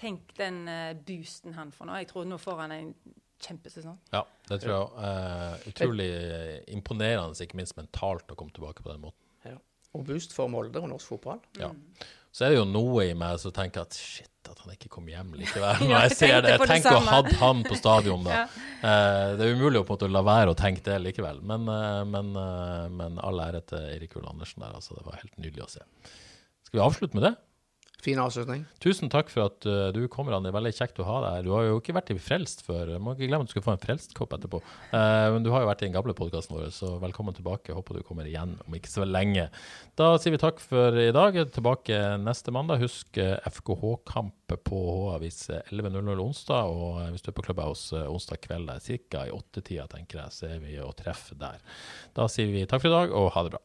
[0.00, 1.98] tenk den eh, boosten han får nå.
[2.00, 2.94] Jeg tror nå får han en
[3.40, 3.98] kjempesesong.
[4.12, 4.88] Ja, det tror jeg.
[5.08, 6.08] Eh, utrolig
[6.76, 9.20] imponerende, ikke minst mentalt, å komme tilbake på den måten.
[9.48, 9.56] Ja.
[9.96, 11.40] Og boost for Molde og norsk fotball.
[11.58, 11.70] Ja.
[12.30, 15.08] Så er det jo noe i meg som tenker at shit, at han ikke kom
[15.10, 15.82] hjem likevel.
[15.90, 16.54] Når jeg ser det.
[16.54, 18.36] Jeg tenker å ha hatt han på stadion, da.
[18.40, 18.46] Ja.
[18.80, 21.42] Eh, det er umulig å på en måte la være å tenke det likevel.
[21.44, 24.78] Men, eh, men, eh, men all ære til Eirik Ull Andersen der.
[24.78, 25.84] Altså, det var helt nydelig å se.
[26.64, 27.34] Skal vi avslutte med det?
[28.00, 28.64] Fin avslutning.
[28.80, 31.46] Tusen takk for at uh, du det er Veldig kjekt å ha deg her.
[31.46, 32.94] Du har jo ikke vært i Frelst før.
[32.94, 34.62] Jeg Må ikke glemme at du skal få en Frelst-kopp etterpå.
[34.94, 37.76] Uh, men du har jo vært i den gamle podkasten vår, så velkommen tilbake.
[37.76, 39.48] Håper du kommer igjen om ikke så lenge.
[40.00, 41.36] Da sier vi takk for i dag.
[41.52, 42.80] Tilbake neste mandag.
[42.84, 44.80] Husk uh, FKH-kamp på
[45.10, 46.70] H-avis 11.00 onsdag.
[46.70, 48.70] Og eh, hvis du er på Clubhouse eh, onsdag kveld,
[49.10, 49.26] ca.
[49.26, 51.60] i åttetida, tenker jeg, så er vi og treffer der.
[52.16, 53.64] Da sier vi takk for i dag, og ha det bra.